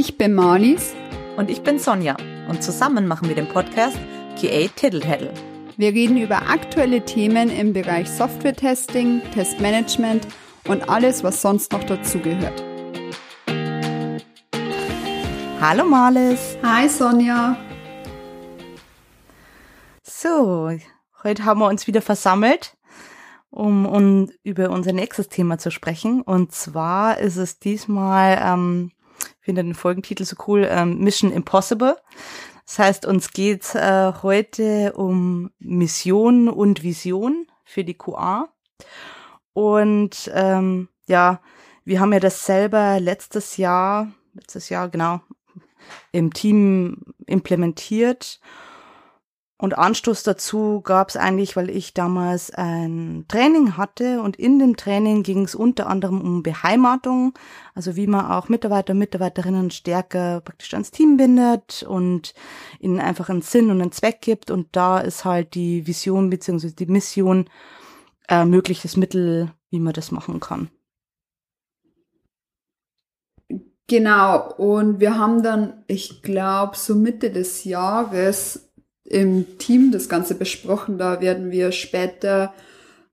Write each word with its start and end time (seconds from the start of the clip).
Ich 0.00 0.16
bin 0.16 0.32
Marlies. 0.32 0.94
Und 1.36 1.50
ich 1.50 1.62
bin 1.62 1.80
Sonja. 1.80 2.16
Und 2.48 2.62
zusammen 2.62 3.08
machen 3.08 3.26
wir 3.26 3.34
den 3.34 3.48
Podcast 3.48 3.98
QA 4.40 4.68
Tiddle 4.76 5.32
Wir 5.76 5.88
reden 5.88 6.18
über 6.18 6.48
aktuelle 6.48 7.04
Themen 7.04 7.50
im 7.50 7.72
Bereich 7.72 8.08
Software-Testing, 8.08 9.22
Testmanagement 9.34 10.28
und 10.68 10.88
alles, 10.88 11.24
was 11.24 11.42
sonst 11.42 11.72
noch 11.72 11.82
dazugehört. 11.82 12.62
Hallo 15.60 15.84
Marlies. 15.84 16.56
Hi 16.62 16.88
Sonja. 16.88 17.56
So, 20.04 20.78
heute 21.24 21.44
haben 21.44 21.58
wir 21.58 21.66
uns 21.66 21.88
wieder 21.88 22.02
versammelt, 22.02 22.76
um, 23.50 23.84
um 23.84 24.30
über 24.44 24.70
unser 24.70 24.92
nächstes 24.92 25.28
Thema 25.28 25.58
zu 25.58 25.72
sprechen. 25.72 26.22
Und 26.22 26.52
zwar 26.52 27.18
ist 27.18 27.36
es 27.36 27.58
diesmal 27.58 28.40
ähm, 28.40 28.92
finde 29.48 29.64
den 29.64 29.74
Folgentitel 29.74 30.26
so 30.26 30.36
cool, 30.46 30.68
ähm, 30.70 30.98
Mission 30.98 31.32
Impossible. 31.32 31.96
Das 32.66 32.78
heißt, 32.78 33.06
uns 33.06 33.30
geht 33.30 33.74
äh, 33.74 34.12
heute 34.22 34.92
um 34.92 35.50
Mission 35.58 36.50
und 36.50 36.82
Vision 36.82 37.46
für 37.64 37.82
die 37.82 37.96
QA. 37.96 38.50
Und 39.54 40.30
ähm, 40.34 40.90
ja, 41.06 41.40
wir 41.86 41.98
haben 41.98 42.12
ja 42.12 42.20
das 42.20 42.44
selber 42.44 43.00
letztes 43.00 43.56
Jahr, 43.56 44.12
letztes 44.34 44.68
Jahr 44.68 44.90
genau, 44.90 45.22
im 46.12 46.34
Team 46.34 47.14
implementiert 47.24 48.40
und 49.60 49.76
Anstoß 49.76 50.22
dazu 50.22 50.82
gab 50.82 51.08
es 51.08 51.16
eigentlich, 51.16 51.56
weil 51.56 51.68
ich 51.68 51.92
damals 51.92 52.52
ein 52.52 53.24
Training 53.26 53.76
hatte 53.76 54.22
und 54.22 54.36
in 54.36 54.60
dem 54.60 54.76
Training 54.76 55.24
ging 55.24 55.42
es 55.42 55.56
unter 55.56 55.88
anderem 55.88 56.20
um 56.20 56.44
Beheimatung, 56.44 57.36
also 57.74 57.96
wie 57.96 58.06
man 58.06 58.26
auch 58.26 58.48
Mitarbeiter 58.48 58.92
und 58.92 59.00
Mitarbeiterinnen 59.00 59.72
stärker 59.72 60.42
praktisch 60.42 60.72
ans 60.74 60.92
Team 60.92 61.16
bindet 61.16 61.82
und 61.82 62.34
ihnen 62.78 63.00
einfach 63.00 63.30
einen 63.30 63.42
Sinn 63.42 63.70
und 63.72 63.82
einen 63.82 63.90
Zweck 63.90 64.20
gibt. 64.20 64.52
Und 64.52 64.68
da 64.76 65.00
ist 65.00 65.24
halt 65.24 65.54
die 65.54 65.88
Vision 65.88 66.30
beziehungsweise 66.30 66.76
die 66.76 66.86
Mission 66.86 67.50
äh, 68.28 68.44
mögliches 68.44 68.96
Mittel, 68.96 69.52
wie 69.70 69.80
man 69.80 69.92
das 69.92 70.12
machen 70.12 70.38
kann. 70.38 70.70
Genau, 73.88 74.52
und 74.52 75.00
wir 75.00 75.18
haben 75.18 75.42
dann, 75.42 75.82
ich 75.88 76.22
glaube, 76.22 76.76
so 76.76 76.94
Mitte 76.94 77.30
des 77.30 77.64
Jahres 77.64 78.67
im 79.08 79.58
Team 79.58 79.90
das 79.90 80.08
Ganze 80.08 80.34
besprochen. 80.34 80.98
Da 80.98 81.20
werden 81.20 81.50
wir 81.50 81.72
später 81.72 82.52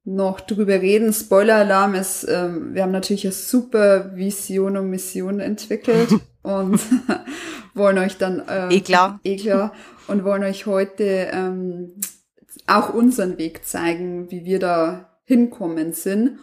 noch 0.03 0.39
drüber 0.39 0.81
reden. 0.81 1.13
Spoiler-Alarm 1.13 1.95
ist, 1.95 2.27
ähm, 2.29 2.73
wir 2.73 2.83
haben 2.83 2.91
natürlich 2.91 3.25
eine 3.25 3.33
super 3.33 4.15
Vision 4.15 4.77
und 4.77 4.89
Mission 4.89 5.39
entwickelt 5.39 6.09
und 6.43 6.79
wollen 7.73 7.97
euch 7.97 8.17
dann 8.17 8.43
ähm, 8.47 8.69
eh 8.69 8.81
klar. 8.81 9.19
eh 9.23 9.37
klar 9.37 9.73
und 10.07 10.23
wollen 10.23 10.43
euch 10.43 10.67
heute 10.67 11.29
ähm, 11.31 11.93
auch 12.67 12.93
unseren 12.93 13.37
Weg 13.37 13.65
zeigen, 13.65 14.29
wie 14.29 14.45
wir 14.45 14.59
da 14.59 15.09
hinkommen 15.23 15.93
sind. 15.93 16.39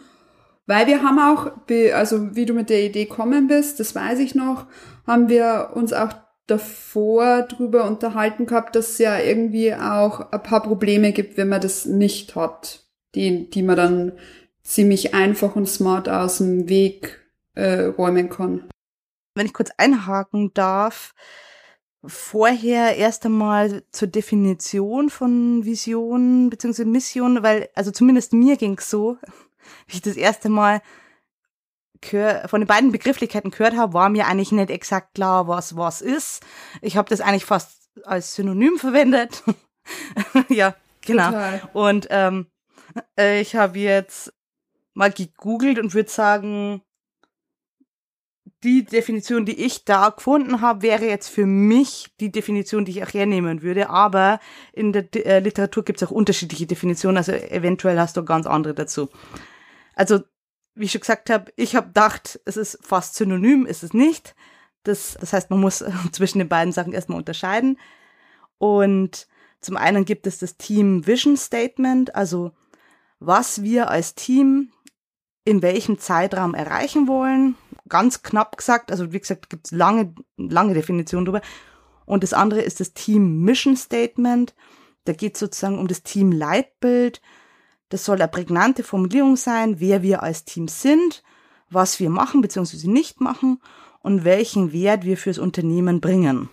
Weil 0.65 0.87
wir 0.87 1.03
haben 1.03 1.19
auch, 1.19 1.51
also 1.93 2.35
wie 2.35 2.45
du 2.45 2.53
mit 2.53 2.69
der 2.69 2.83
Idee 2.83 3.05
kommen 3.05 3.47
bist, 3.47 3.79
das 3.79 3.95
weiß 3.95 4.19
ich 4.19 4.33
noch, 4.33 4.65
haben 5.05 5.27
wir 5.27 5.71
uns 5.73 5.91
auch 5.91 6.13
davor 6.47 7.43
drüber 7.43 7.85
unterhalten 7.85 8.45
gehabt, 8.45 8.75
dass 8.75 8.91
es 8.91 8.97
ja 8.97 9.19
irgendwie 9.19 9.73
auch 9.73 10.31
ein 10.31 10.43
paar 10.43 10.61
Probleme 10.61 11.13
gibt, 11.13 11.37
wenn 11.37 11.49
man 11.49 11.61
das 11.61 11.85
nicht 11.85 12.35
hat, 12.35 12.83
die, 13.15 13.49
die 13.49 13.63
man 13.63 13.77
dann 13.77 14.11
ziemlich 14.63 15.13
einfach 15.13 15.55
und 15.55 15.67
smart 15.67 16.09
aus 16.09 16.39
dem 16.39 16.69
Weg 16.69 17.21
äh, 17.55 17.85
räumen 17.85 18.29
kann. 18.29 18.69
Wenn 19.35 19.45
ich 19.45 19.53
kurz 19.53 19.71
einhaken 19.77 20.53
darf, 20.53 21.13
vorher 22.05 22.97
erst 22.97 23.25
einmal 23.25 23.83
zur 23.91 24.07
Definition 24.07 25.09
von 25.09 25.65
Vision 25.65 26.49
bzw. 26.49 26.85
Mission, 26.85 27.43
weil, 27.43 27.69
also 27.75 27.91
zumindest 27.91 28.33
mir 28.33 28.57
ging's 28.57 28.89
so, 28.89 29.17
wie 29.87 29.95
ich 29.95 30.01
das 30.01 30.17
erste 30.17 30.49
Mal 30.49 30.81
von 32.11 32.61
den 32.61 32.67
beiden 32.67 32.91
Begrifflichkeiten 32.91 33.51
gehört 33.51 33.75
habe, 33.75 33.93
war 33.93 34.09
mir 34.09 34.27
eigentlich 34.27 34.51
nicht 34.51 34.69
exakt 34.69 35.15
klar, 35.15 35.47
was 35.47 35.75
was 35.75 36.01
ist. 36.01 36.43
Ich 36.81 36.97
habe 36.97 37.09
das 37.09 37.21
eigentlich 37.21 37.45
fast 37.45 37.89
als 38.03 38.35
Synonym 38.35 38.77
verwendet. 38.77 39.43
ja, 40.49 40.75
genau. 41.01 41.27
Total. 41.27 41.69
Und 41.73 42.07
ähm, 42.09 42.47
äh, 43.17 43.41
ich 43.41 43.55
habe 43.55 43.79
jetzt 43.79 44.33
mal 44.93 45.11
gegoogelt 45.11 45.79
und 45.79 45.93
würde 45.93 46.09
sagen, 46.09 46.81
die 48.63 48.85
Definition, 48.85 49.45
die 49.45 49.61
ich 49.63 49.83
da 49.83 50.09
gefunden 50.09 50.61
habe, 50.61 50.81
wäre 50.81 51.05
jetzt 51.05 51.27
für 51.27 51.45
mich 51.45 52.13
die 52.19 52.31
Definition, 52.31 52.85
die 52.85 52.91
ich 52.91 53.03
auch 53.03 53.13
hernehmen 53.13 53.61
würde. 53.61 53.89
Aber 53.89 54.39
in 54.71 54.93
der 54.93 55.05
äh, 55.25 55.39
Literatur 55.39 55.83
gibt 55.83 56.01
es 56.01 56.07
auch 56.07 56.11
unterschiedliche 56.11 56.65
Definitionen, 56.65 57.17
also 57.17 57.33
eventuell 57.33 57.99
hast 57.99 58.15
du 58.15 58.23
ganz 58.23 58.47
andere 58.47 58.73
dazu. 58.73 59.09
Also 59.95 60.21
wie 60.75 60.85
ich 60.85 60.91
schon 60.91 61.01
gesagt 61.01 61.29
habe, 61.29 61.51
ich 61.55 61.75
habe 61.75 61.87
gedacht, 61.87 62.39
es 62.45 62.57
ist 62.57 62.79
fast 62.81 63.15
synonym, 63.15 63.65
ist 63.65 63.83
es 63.83 63.93
nicht. 63.93 64.35
Das, 64.83 65.17
das 65.19 65.33
heißt, 65.33 65.49
man 65.49 65.59
muss 65.59 65.83
zwischen 66.11 66.39
den 66.39 66.49
beiden 66.49 66.73
Sachen 66.73 66.93
erstmal 66.93 67.17
unterscheiden. 67.17 67.77
Und 68.57 69.27
zum 69.61 69.77
einen 69.77 70.05
gibt 70.05 70.27
es 70.27 70.39
das 70.39 70.57
Team 70.57 71.07
Vision 71.07 71.37
Statement, 71.37 72.15
also 72.15 72.51
was 73.19 73.63
wir 73.63 73.89
als 73.89 74.15
Team 74.15 74.71
in 75.45 75.61
welchem 75.61 75.99
Zeitraum 75.99 76.53
erreichen 76.53 77.07
wollen. 77.07 77.55
Ganz 77.89 78.23
knapp 78.23 78.57
gesagt, 78.57 78.91
also 78.91 79.11
wie 79.11 79.19
gesagt, 79.19 79.49
gibt 79.49 79.67
es 79.67 79.71
lange, 79.71 80.13
lange 80.37 80.73
Definitionen 80.73 81.25
drüber. 81.25 81.41
Und 82.05 82.23
das 82.23 82.33
andere 82.33 82.61
ist 82.61 82.79
das 82.79 82.93
Team 82.93 83.41
Mission 83.43 83.75
Statement. 83.75 84.53
Da 85.05 85.13
geht 85.13 85.35
es 85.35 85.39
sozusagen 85.39 85.79
um 85.79 85.87
das 85.87 86.03
Team 86.03 86.31
Leitbild. 86.31 87.21
Das 87.93 88.05
soll 88.05 88.15
eine 88.19 88.27
prägnante 88.27 88.81
Formulierung 88.81 89.35
sein, 89.35 89.79
wer 89.79 90.01
wir 90.01 90.23
als 90.23 90.45
Team 90.45 90.67
sind, 90.67 91.21
was 91.69 91.99
wir 91.99 92.09
machen 92.09 92.41
bzw. 92.41 92.87
nicht 92.87 93.21
machen 93.21 93.61
und 93.99 94.23
welchen 94.23 94.73
Wert 94.73 95.05
wir 95.05 95.15
fürs 95.15 95.37
Unternehmen 95.37 96.01
bringen. 96.01 96.49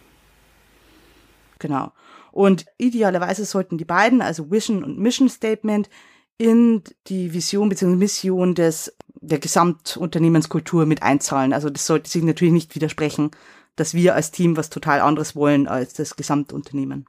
Genau. 1.58 1.92
Und 2.30 2.66
idealerweise 2.76 3.46
sollten 3.46 3.78
die 3.78 3.86
beiden, 3.86 4.20
also 4.20 4.50
Vision 4.50 4.84
und 4.84 4.98
Mission 4.98 5.30
Statement, 5.30 5.88
in 6.36 6.82
die 7.06 7.32
Vision 7.32 7.70
bzw. 7.70 7.96
Mission 7.96 8.54
des, 8.54 8.94
der 9.14 9.38
Gesamtunternehmenskultur 9.38 10.84
mit 10.84 11.02
einzahlen. 11.02 11.54
Also 11.54 11.70
das 11.70 11.86
sollte 11.86 12.10
sich 12.10 12.22
natürlich 12.22 12.52
nicht 12.52 12.74
widersprechen, 12.74 13.30
dass 13.76 13.94
wir 13.94 14.14
als 14.14 14.30
Team 14.30 14.58
was 14.58 14.68
total 14.68 15.00
anderes 15.00 15.34
wollen 15.34 15.68
als 15.68 15.94
das 15.94 16.16
Gesamtunternehmen. 16.16 17.06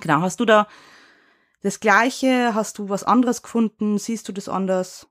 Genau, 0.00 0.22
hast 0.22 0.40
du 0.40 0.46
da 0.46 0.66
das 1.64 1.80
Gleiche? 1.80 2.54
Hast 2.54 2.78
du 2.78 2.88
was 2.88 3.04
anderes 3.04 3.42
gefunden? 3.42 3.98
Siehst 3.98 4.28
du 4.28 4.32
das 4.32 4.48
anders? 4.48 5.08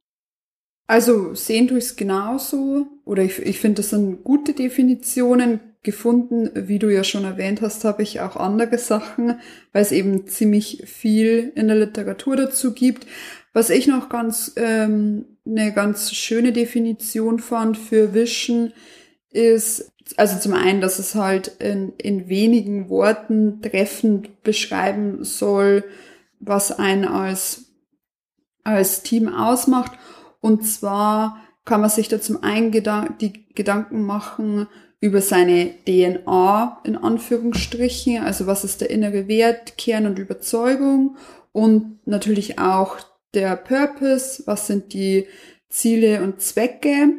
Also 0.85 1.33
sehen 1.33 1.67
du 1.67 1.75
es 1.75 1.95
genauso 1.95 2.87
oder 3.05 3.23
ich, 3.23 3.39
ich 3.39 3.59
finde, 3.59 3.81
das 3.81 3.89
sind 3.89 4.23
gute 4.23 4.53
Definitionen 4.53 5.59
gefunden. 5.81 6.51
Wie 6.53 6.77
du 6.77 6.93
ja 6.93 7.03
schon 7.03 7.23
erwähnt 7.23 7.61
hast, 7.61 7.83
habe 7.85 8.03
ich 8.03 8.21
auch 8.21 8.35
andere 8.35 8.77
Sachen, 8.77 9.39
weil 9.71 9.81
es 9.81 9.91
eben 9.91 10.27
ziemlich 10.27 10.83
viel 10.85 11.51
in 11.55 11.67
der 11.67 11.77
Literatur 11.77 12.35
dazu 12.35 12.73
gibt. 12.73 13.07
Was 13.53 13.69
ich 13.69 13.87
noch 13.87 14.09
ganz 14.09 14.53
ähm, 14.55 15.25
eine 15.45 15.73
ganz 15.73 16.13
schöne 16.13 16.51
Definition 16.51 17.39
fand 17.39 17.77
für 17.77 18.13
Wischen 18.13 18.73
ist, 19.31 19.91
also 20.17 20.37
zum 20.37 20.53
einen, 20.53 20.81
dass 20.81 20.99
es 20.99 21.15
halt 21.15 21.47
in, 21.59 21.93
in 21.97 22.29
wenigen 22.29 22.89
Worten 22.89 23.61
treffend 23.61 24.43
beschreiben 24.43 25.23
soll, 25.23 25.83
was 26.45 26.77
einen 26.77 27.05
als, 27.05 27.65
als 28.63 29.03
Team 29.03 29.33
ausmacht. 29.33 29.91
Und 30.41 30.65
zwar 30.65 31.37
kann 31.65 31.81
man 31.81 31.89
sich 31.89 32.09
da 32.09 32.19
zum 32.19 32.43
einen 32.43 32.71
Gedan 32.71 33.15
die 33.19 33.45
Gedanken 33.55 34.03
machen 34.03 34.67
über 34.99 35.21
seine 35.21 35.71
DNA 35.85 36.81
in 36.85 36.95
Anführungsstrichen, 36.95 38.23
also 38.23 38.47
was 38.47 38.63
ist 38.63 38.81
der 38.81 38.89
innere 38.89 39.27
Wert, 39.27 39.77
Kern 39.77 40.05
und 40.05 40.17
Überzeugung 40.17 41.17
und 41.51 41.99
natürlich 42.07 42.57
auch 42.59 42.97
der 43.33 43.55
Purpose, 43.55 44.43
was 44.45 44.67
sind 44.67 44.93
die 44.93 45.27
Ziele 45.69 46.23
und 46.23 46.41
Zwecke. 46.41 47.09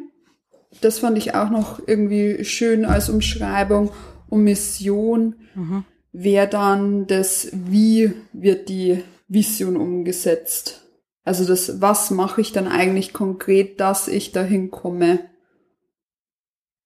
Das 0.81 0.99
fand 0.99 1.17
ich 1.17 1.35
auch 1.35 1.49
noch 1.49 1.79
irgendwie 1.85 2.43
schön 2.43 2.85
als 2.85 3.09
Umschreibung 3.09 3.91
und 4.29 4.43
Mission 4.43 5.35
mhm. 5.53 5.85
wäre 6.11 6.47
dann 6.47 7.07
das, 7.07 7.49
wie 7.53 8.13
wird 8.33 8.69
die 8.69 9.03
Vision 9.27 9.77
umgesetzt. 9.77 10.81
Also 11.23 11.45
das, 11.45 11.81
was 11.81 12.11
mache 12.11 12.41
ich 12.41 12.51
dann 12.51 12.67
eigentlich 12.67 13.13
konkret, 13.13 13.79
dass 13.79 14.07
ich 14.07 14.31
dahin 14.31 14.69
komme. 14.69 15.29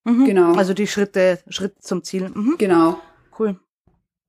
Mhm. 0.05 0.25
Genau. 0.25 0.53
Also 0.53 0.73
die 0.73 0.87
Schritte, 0.87 1.39
Schritt 1.49 1.83
zum 1.83 2.03
Ziel. 2.03 2.29
Mhm. 2.29 2.55
Genau. 2.57 2.99
Cool. 3.37 3.59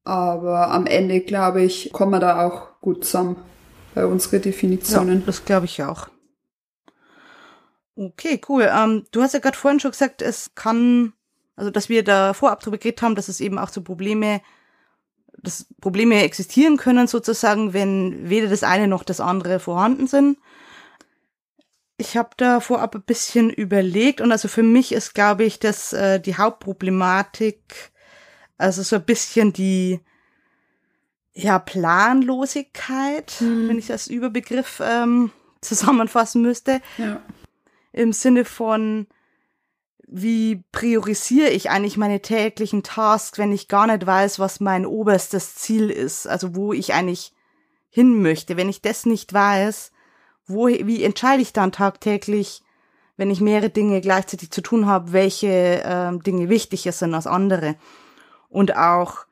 Aber 0.04 0.70
am 0.70 0.86
Ende, 0.86 1.20
glaube 1.20 1.62
ich, 1.62 1.92
kommen 1.92 2.12
wir 2.12 2.20
da 2.20 2.46
auch 2.46 2.80
gut 2.80 3.04
zusammen 3.04 3.36
bei 3.94 4.06
unseren 4.06 4.42
Definitionen. 4.42 5.20
Ja, 5.20 5.26
das 5.26 5.44
glaube 5.44 5.66
ich 5.66 5.82
auch. 5.82 6.08
Okay, 7.94 8.40
cool. 8.48 8.68
Ähm, 8.72 9.04
du 9.12 9.22
hast 9.22 9.34
ja 9.34 9.40
gerade 9.40 9.58
vorhin 9.58 9.78
schon 9.78 9.90
gesagt, 9.90 10.22
es 10.22 10.54
kann 10.54 11.12
Also, 11.54 11.70
dass 11.70 11.90
wir 11.90 12.02
da 12.02 12.32
vorab 12.32 12.60
drüber 12.62 12.78
geredet 12.78 13.02
haben, 13.02 13.14
dass 13.14 13.28
es 13.28 13.40
eben 13.40 13.58
auch 13.58 13.70
zu 13.70 13.82
Probleme, 13.82 14.40
dass 15.38 15.66
Probleme 15.80 16.22
existieren 16.22 16.76
können 16.76 17.06
sozusagen, 17.06 17.72
wenn 17.72 18.28
weder 18.28 18.48
das 18.48 18.62
eine 18.62 18.88
noch 18.88 19.04
das 19.04 19.20
andere 19.20 19.60
vorhanden 19.60 20.06
sind. 20.06 20.38
Ich 21.96 22.16
habe 22.16 22.30
da 22.36 22.60
vorab 22.60 22.94
ein 22.94 23.02
bisschen 23.02 23.50
überlegt 23.50 24.20
und 24.20 24.32
also 24.32 24.48
für 24.48 24.62
mich 24.62 24.92
ist, 24.92 25.14
glaube 25.14 25.44
ich, 25.44 25.58
dass 25.58 25.92
äh, 25.92 26.18
die 26.20 26.36
Hauptproblematik, 26.36 27.92
also 28.56 28.82
so 28.82 28.96
ein 28.96 29.04
bisschen 29.04 29.52
die 29.52 30.00
ja 31.34 31.58
Planlosigkeit, 31.58 33.36
mhm. 33.40 33.68
wenn 33.68 33.78
ich 33.78 33.86
das 33.86 34.06
Überbegriff 34.06 34.80
ähm, 34.82 35.30
zusammenfassen 35.60 36.42
müsste, 36.42 36.80
ja. 36.96 37.20
im 37.92 38.12
Sinne 38.12 38.44
von 38.44 39.06
wie 40.12 40.64
priorisiere 40.72 41.50
ich 41.50 41.70
eigentlich 41.70 41.96
meine 41.96 42.20
täglichen 42.20 42.82
Tasks, 42.82 43.38
wenn 43.38 43.52
ich 43.52 43.68
gar 43.68 43.86
nicht 43.86 44.04
weiß, 44.04 44.40
was 44.40 44.58
mein 44.58 44.84
oberstes 44.84 45.54
Ziel 45.54 45.88
ist, 45.88 46.26
also 46.26 46.56
wo 46.56 46.72
ich 46.72 46.92
eigentlich 46.94 47.32
hin 47.88 48.20
möchte. 48.20 48.56
Wenn 48.56 48.68
ich 48.68 48.82
das 48.82 49.06
nicht 49.06 49.32
weiß, 49.32 49.92
wo, 50.46 50.66
wie 50.66 51.04
entscheide 51.04 51.42
ich 51.42 51.52
dann 51.52 51.70
tagtäglich, 51.70 52.62
wenn 53.16 53.30
ich 53.30 53.40
mehrere 53.40 53.70
Dinge 53.70 54.00
gleichzeitig 54.00 54.50
zu 54.50 54.62
tun 54.62 54.86
habe, 54.86 55.12
welche 55.12 55.82
ähm, 55.84 56.22
Dinge 56.24 56.48
wichtiger 56.48 56.92
sind 56.92 57.14
als 57.14 57.28
andere? 57.28 57.76
Und 58.48 58.76
auch, 58.76 59.26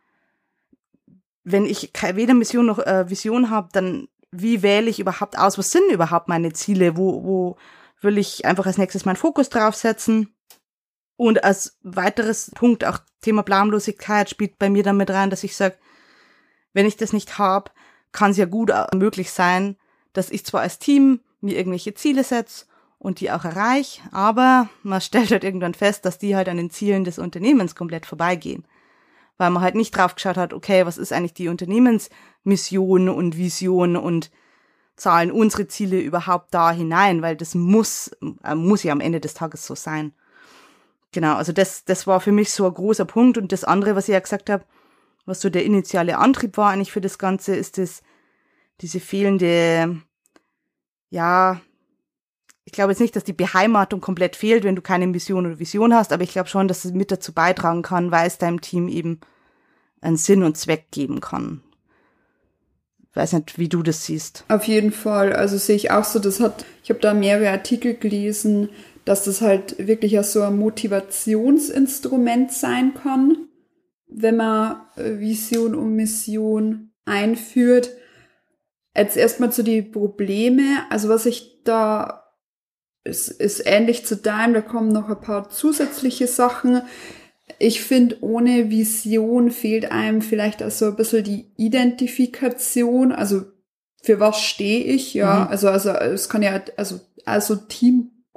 wenn 1.42 1.66
ich 1.66 1.92
weder 2.14 2.34
Mission 2.34 2.66
noch 2.66 2.78
äh, 2.78 3.10
Vision 3.10 3.50
habe, 3.50 3.68
dann 3.72 4.06
wie 4.30 4.62
wähle 4.62 4.90
ich 4.90 5.00
überhaupt 5.00 5.38
aus? 5.38 5.58
Was 5.58 5.72
sind 5.72 5.90
überhaupt 5.90 6.28
meine 6.28 6.52
Ziele? 6.52 6.96
Wo, 6.96 7.24
wo 7.24 7.56
will 8.00 8.18
ich 8.18 8.44
einfach 8.44 8.66
als 8.66 8.78
nächstes 8.78 9.06
meinen 9.06 9.16
Fokus 9.16 9.48
draufsetzen? 9.48 10.34
Und 11.18 11.42
als 11.42 11.76
weiteres 11.82 12.52
Punkt, 12.54 12.84
auch 12.84 13.00
Thema 13.22 13.42
Planlosigkeit 13.42 14.30
spielt 14.30 14.56
bei 14.56 14.70
mir 14.70 14.84
damit 14.84 15.10
rein, 15.10 15.30
dass 15.30 15.42
ich 15.42 15.56
sage, 15.56 15.74
wenn 16.72 16.86
ich 16.86 16.96
das 16.96 17.12
nicht 17.12 17.38
habe, 17.38 17.72
kann 18.12 18.30
es 18.30 18.36
ja 18.36 18.44
gut 18.44 18.72
möglich 18.94 19.32
sein, 19.32 19.76
dass 20.12 20.30
ich 20.30 20.46
zwar 20.46 20.60
als 20.60 20.78
Team 20.78 21.18
mir 21.40 21.56
irgendwelche 21.56 21.92
Ziele 21.92 22.22
setze 22.22 22.66
und 23.00 23.18
die 23.18 23.32
auch 23.32 23.44
erreiche, 23.44 24.00
aber 24.12 24.68
man 24.84 25.00
stellt 25.00 25.32
halt 25.32 25.42
irgendwann 25.42 25.74
fest, 25.74 26.04
dass 26.04 26.18
die 26.18 26.36
halt 26.36 26.48
an 26.48 26.56
den 26.56 26.70
Zielen 26.70 27.02
des 27.02 27.18
Unternehmens 27.18 27.74
komplett 27.74 28.06
vorbeigehen. 28.06 28.64
Weil 29.38 29.50
man 29.50 29.62
halt 29.64 29.74
nicht 29.74 29.96
drauf 29.96 30.14
geschaut 30.14 30.36
hat, 30.36 30.54
okay, 30.54 30.86
was 30.86 30.98
ist 30.98 31.12
eigentlich 31.12 31.34
die 31.34 31.48
Unternehmensmission 31.48 33.08
und 33.08 33.36
Vision 33.36 33.96
und 33.96 34.30
zahlen 34.94 35.32
unsere 35.32 35.66
Ziele 35.66 35.98
überhaupt 35.98 36.54
da 36.54 36.70
hinein, 36.70 37.22
weil 37.22 37.34
das 37.34 37.56
muss, 37.56 38.12
äh, 38.44 38.54
muss 38.54 38.84
ja 38.84 38.92
am 38.92 39.00
Ende 39.00 39.18
des 39.18 39.34
Tages 39.34 39.66
so 39.66 39.74
sein. 39.74 40.12
Genau, 41.12 41.36
also 41.36 41.52
das, 41.52 41.84
das 41.84 42.06
war 42.06 42.20
für 42.20 42.32
mich 42.32 42.52
so 42.52 42.66
ein 42.66 42.74
großer 42.74 43.04
Punkt. 43.04 43.38
Und 43.38 43.52
das 43.52 43.64
andere, 43.64 43.94
was 43.94 44.08
ich 44.08 44.12
ja 44.12 44.20
gesagt 44.20 44.50
habe, 44.50 44.64
was 45.24 45.40
so 45.40 45.50
der 45.50 45.64
initiale 45.64 46.18
Antrieb 46.18 46.56
war 46.56 46.70
eigentlich 46.70 46.92
für 46.92 47.00
das 47.00 47.18
Ganze, 47.18 47.54
ist 47.54 47.78
das, 47.78 48.02
diese 48.80 49.00
fehlende 49.00 50.00
ja, 51.10 51.60
ich 52.64 52.72
glaube 52.72 52.92
jetzt 52.92 53.00
nicht, 53.00 53.16
dass 53.16 53.24
die 53.24 53.32
Beheimatung 53.32 54.00
komplett 54.00 54.36
fehlt, 54.36 54.64
wenn 54.64 54.76
du 54.76 54.82
keine 54.82 55.06
Mission 55.06 55.46
oder 55.46 55.58
Vision 55.58 55.94
hast, 55.94 56.12
aber 56.12 56.22
ich 56.22 56.32
glaube 56.32 56.48
schon, 56.48 56.68
dass 56.68 56.84
es 56.84 56.92
mit 56.92 57.10
dazu 57.10 57.32
beitragen 57.32 57.82
kann, 57.82 58.10
weil 58.10 58.26
es 58.26 58.38
deinem 58.38 58.60
Team 58.60 58.88
eben 58.88 59.20
einen 60.00 60.16
Sinn 60.16 60.42
und 60.42 60.56
Zweck 60.56 60.90
geben 60.90 61.20
kann. 61.20 61.62
Ich 63.10 63.16
weiß 63.16 63.32
nicht, 63.32 63.58
wie 63.58 63.70
du 63.70 63.82
das 63.82 64.04
siehst. 64.04 64.44
Auf 64.48 64.64
jeden 64.64 64.92
Fall. 64.92 65.32
Also 65.32 65.56
sehe 65.56 65.76
ich 65.76 65.90
auch 65.90 66.04
so, 66.04 66.18
das 66.18 66.40
hat, 66.40 66.66
ich 66.84 66.90
habe 66.90 67.00
da 67.00 67.14
mehrere 67.14 67.50
Artikel 67.50 67.94
gelesen, 67.94 68.68
dass 69.08 69.24
das 69.24 69.40
halt 69.40 69.86
wirklich 69.86 70.12
ja 70.12 70.22
so 70.22 70.42
ein 70.42 70.58
Motivationsinstrument 70.58 72.52
sein 72.52 72.94
kann, 72.94 73.48
wenn 74.06 74.36
man 74.36 74.82
äh, 74.96 75.18
Vision 75.18 75.74
und 75.74 75.96
Mission 75.96 76.90
einführt 77.04 77.90
Jetzt 78.98 79.16
erstmal 79.16 79.52
zu 79.52 79.62
die 79.62 79.82
Probleme. 79.82 80.84
Also 80.90 81.08
was 81.08 81.24
ich 81.24 81.62
da 81.62 82.24
ist, 83.04 83.28
ist 83.28 83.62
ähnlich 83.64 84.04
zu 84.04 84.16
deinem, 84.16 84.54
da 84.54 84.60
kommen 84.60 84.88
noch 84.88 85.08
ein 85.08 85.20
paar 85.20 85.50
zusätzliche 85.50 86.26
Sachen. 86.26 86.82
Ich 87.60 87.80
finde, 87.80 88.16
ohne 88.22 88.70
Vision 88.70 89.52
fehlt 89.52 89.92
einem 89.92 90.20
vielleicht 90.20 90.62
also 90.62 90.86
ein 90.86 90.96
bisschen 90.96 91.22
die 91.22 91.46
Identifikation. 91.56 93.12
Also 93.12 93.44
für 94.02 94.18
was 94.18 94.40
stehe 94.42 94.82
ich, 94.82 95.14
ja. 95.14 95.44
Mhm. 95.44 95.50
Also, 95.52 95.68
also 95.68 95.90
es 95.90 96.28
kann 96.28 96.42
ja, 96.42 96.60
also, 96.76 97.00
also 97.24 97.54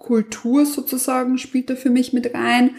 Teamkultur 0.01 0.65
sozusagen 0.65 1.37
spielt 1.37 1.69
da 1.69 1.75
für 1.75 1.89
mich 1.89 2.13
mit 2.13 2.33
rein. 2.33 2.71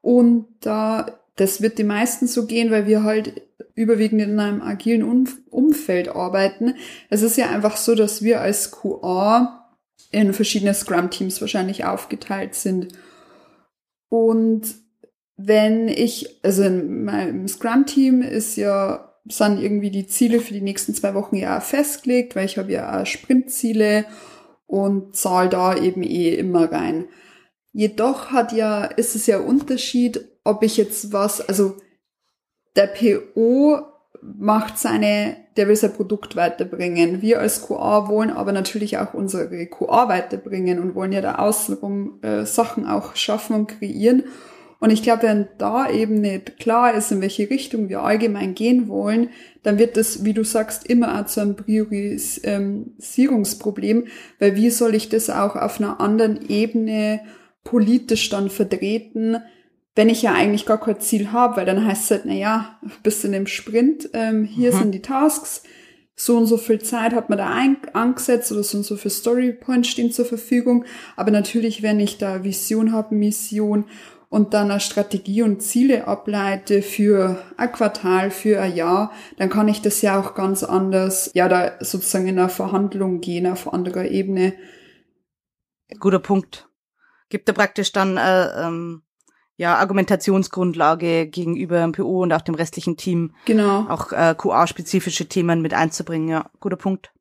Und 0.00 0.46
da, 0.60 1.18
das 1.36 1.62
wird 1.62 1.78
die 1.78 1.84
meisten 1.84 2.26
so 2.26 2.46
gehen, 2.46 2.70
weil 2.70 2.86
wir 2.86 3.02
halt 3.02 3.42
überwiegend 3.74 4.20
in 4.20 4.38
einem 4.38 4.60
agilen 4.60 5.26
Umfeld 5.50 6.08
arbeiten. 6.08 6.74
Es 7.08 7.22
ist 7.22 7.36
ja 7.36 7.50
einfach 7.50 7.76
so, 7.76 7.94
dass 7.94 8.22
wir 8.22 8.40
als 8.40 8.70
QA 8.70 9.70
in 10.10 10.34
verschiedene 10.34 10.74
Scrum-Teams 10.74 11.40
wahrscheinlich 11.40 11.84
aufgeteilt 11.84 12.54
sind. 12.54 12.88
Und 14.10 14.62
wenn 15.36 15.88
ich, 15.88 16.40
also 16.42 16.64
in 16.64 17.04
meinem 17.04 17.48
Scrum-Team 17.48 18.20
ist 18.20 18.56
ja, 18.56 19.08
sind 19.24 19.62
irgendwie 19.62 19.90
die 19.90 20.06
Ziele 20.06 20.40
für 20.40 20.52
die 20.52 20.60
nächsten 20.60 20.94
zwei 20.94 21.14
Wochen 21.14 21.36
ja 21.36 21.60
festgelegt, 21.60 22.36
weil 22.36 22.44
ich 22.44 22.58
habe 22.58 22.72
ja 22.72 23.00
auch 23.00 23.06
Sprintziele 23.06 24.04
und 24.72 25.14
zahl 25.14 25.50
da 25.50 25.76
eben 25.76 26.02
eh 26.02 26.34
immer 26.34 26.72
rein. 26.72 27.04
Jedoch 27.74 28.30
hat 28.30 28.52
ja, 28.52 28.84
ist 28.84 29.14
es 29.14 29.26
ja 29.26 29.38
Unterschied, 29.38 30.26
ob 30.44 30.62
ich 30.62 30.78
jetzt 30.78 31.12
was, 31.12 31.46
also 31.46 31.76
der 32.74 32.86
PO 32.86 33.82
macht 34.22 34.78
seine, 34.78 35.36
der 35.58 35.68
will 35.68 35.76
sein 35.76 35.92
Produkt 35.92 36.36
weiterbringen. 36.36 37.20
Wir 37.20 37.40
als 37.40 37.66
QA 37.66 38.08
wollen 38.08 38.30
aber 38.30 38.52
natürlich 38.52 38.96
auch 38.96 39.12
unsere 39.12 39.66
QA 39.66 40.08
weiterbringen 40.08 40.78
und 40.78 40.94
wollen 40.94 41.12
ja 41.12 41.20
da 41.20 41.34
außenrum 41.34 42.20
äh, 42.22 42.46
Sachen 42.46 42.86
auch 42.86 43.14
schaffen 43.14 43.54
und 43.54 43.66
kreieren. 43.66 44.24
Und 44.82 44.90
ich 44.90 45.02
glaube, 45.04 45.22
wenn 45.22 45.46
da 45.58 45.88
eben 45.88 46.20
nicht 46.20 46.58
klar 46.58 46.92
ist, 46.92 47.12
in 47.12 47.20
welche 47.20 47.48
Richtung 47.48 47.88
wir 47.88 48.02
allgemein 48.02 48.56
gehen 48.56 48.88
wollen, 48.88 49.28
dann 49.62 49.78
wird 49.78 49.96
das, 49.96 50.24
wie 50.24 50.32
du 50.32 50.42
sagst, 50.42 50.88
immer 50.88 51.20
auch 51.20 51.26
zu 51.26 51.40
einem 51.40 51.54
Priorisierungsproblem, 51.54 54.08
weil 54.40 54.56
wie 54.56 54.70
soll 54.70 54.96
ich 54.96 55.08
das 55.08 55.30
auch 55.30 55.54
auf 55.54 55.78
einer 55.78 56.00
anderen 56.00 56.50
Ebene 56.50 57.20
politisch 57.62 58.28
dann 58.28 58.50
vertreten, 58.50 59.36
wenn 59.94 60.08
ich 60.08 60.22
ja 60.22 60.32
eigentlich 60.32 60.66
gar 60.66 60.80
kein 60.80 60.98
Ziel 60.98 61.30
habe, 61.30 61.58
weil 61.58 61.66
dann 61.66 61.86
heißt 61.86 62.02
es 62.02 62.10
halt, 62.10 62.22
na 62.24 62.34
ja, 62.34 62.80
bist 63.04 63.24
in 63.24 63.30
dem 63.30 63.46
Sprint, 63.46 64.10
ähm, 64.14 64.44
hier 64.44 64.74
mhm. 64.74 64.78
sind 64.78 64.92
die 64.96 65.02
Tasks, 65.02 65.62
so 66.14 66.36
und 66.36 66.46
so 66.46 66.56
viel 66.56 66.80
Zeit 66.80 67.14
hat 67.14 67.30
man 67.30 67.38
da 67.38 67.50
ein, 67.50 67.76
angesetzt 67.94 68.52
oder 68.52 68.62
so 68.62 68.78
und 68.78 68.84
so 68.84 68.96
viel 68.96 69.10
Storypoints 69.10 69.88
stehen 69.88 70.12
zur 70.12 70.24
Verfügung. 70.24 70.84
Aber 71.16 71.30
natürlich, 71.30 71.82
wenn 71.82 72.00
ich 72.00 72.18
da 72.18 72.44
Vision 72.44 72.92
habe, 72.92 73.14
Mission 73.14 73.84
und 74.32 74.54
dann 74.54 74.70
eine 74.70 74.80
Strategie 74.80 75.42
und 75.42 75.62
Ziele 75.62 76.08
ableite 76.08 76.80
für 76.80 77.42
ein 77.58 77.70
Quartal, 77.70 78.30
für 78.30 78.62
ein 78.62 78.74
Jahr, 78.74 79.12
dann 79.36 79.50
kann 79.50 79.68
ich 79.68 79.82
das 79.82 80.00
ja 80.00 80.18
auch 80.18 80.34
ganz 80.34 80.64
anders, 80.64 81.30
ja, 81.34 81.50
da 81.50 81.72
sozusagen 81.80 82.26
in 82.26 82.38
einer 82.38 82.48
Verhandlung 82.48 83.20
gehen 83.20 83.46
auf 83.46 83.70
anderer 83.70 84.06
Ebene. 84.06 84.54
Guter 86.00 86.18
Punkt. 86.18 86.66
Gibt 87.28 87.46
da 87.46 87.52
praktisch 87.52 87.92
dann 87.92 88.16
äh, 88.16 88.66
ähm, 88.66 89.02
ja, 89.56 89.76
Argumentationsgrundlage 89.76 91.26
gegenüber 91.26 91.80
dem 91.82 91.92
PO 91.92 92.22
und 92.22 92.32
auch 92.32 92.40
dem 92.40 92.54
restlichen 92.54 92.96
Team. 92.96 93.34
Genau. 93.44 93.86
Auch 93.90 94.12
äh, 94.12 94.34
QA-spezifische 94.34 95.28
Themen 95.28 95.60
mit 95.60 95.74
einzubringen, 95.74 96.28
ja, 96.28 96.50
guter 96.58 96.76
Punkt. 96.76 97.12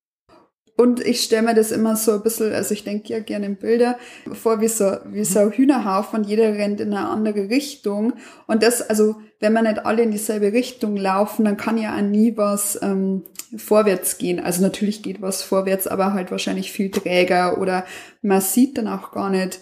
Und 0.81 1.05
ich 1.05 1.21
stelle 1.21 1.43
mir 1.43 1.53
das 1.53 1.71
immer 1.71 1.95
so 1.95 2.13
ein 2.13 2.23
bisschen, 2.23 2.51
also 2.53 2.73
ich 2.73 2.83
denke 2.83 3.09
ja 3.09 3.19
gerne 3.19 3.45
in 3.45 3.55
Bilder, 3.55 3.99
vor 4.33 4.61
wie 4.61 4.67
so, 4.67 4.97
wie 5.05 5.23
so 5.23 5.39
ein 5.39 5.51
Hühnerhaufen 5.51 6.19
und 6.19 6.27
jeder 6.27 6.55
rennt 6.55 6.81
in 6.81 6.91
eine 6.91 7.07
andere 7.07 7.49
Richtung. 7.49 8.13
Und 8.47 8.63
das, 8.63 8.81
also 8.81 9.17
wenn 9.39 9.53
wir 9.53 9.61
nicht 9.61 9.85
alle 9.85 10.01
in 10.01 10.09
dieselbe 10.09 10.53
Richtung 10.53 10.97
laufen, 10.97 11.45
dann 11.45 11.55
kann 11.55 11.77
ja 11.77 11.95
auch 11.95 12.01
nie 12.01 12.35
was 12.35 12.79
ähm, 12.81 13.25
vorwärts 13.55 14.17
gehen. 14.17 14.39
Also 14.39 14.63
natürlich 14.63 15.03
geht 15.03 15.21
was 15.21 15.43
vorwärts, 15.43 15.85
aber 15.85 16.13
halt 16.13 16.31
wahrscheinlich 16.31 16.71
viel 16.71 16.89
träger 16.89 17.59
oder 17.59 17.85
man 18.23 18.41
sieht 18.41 18.79
dann 18.79 18.87
auch 18.87 19.11
gar 19.11 19.29
nicht, 19.29 19.59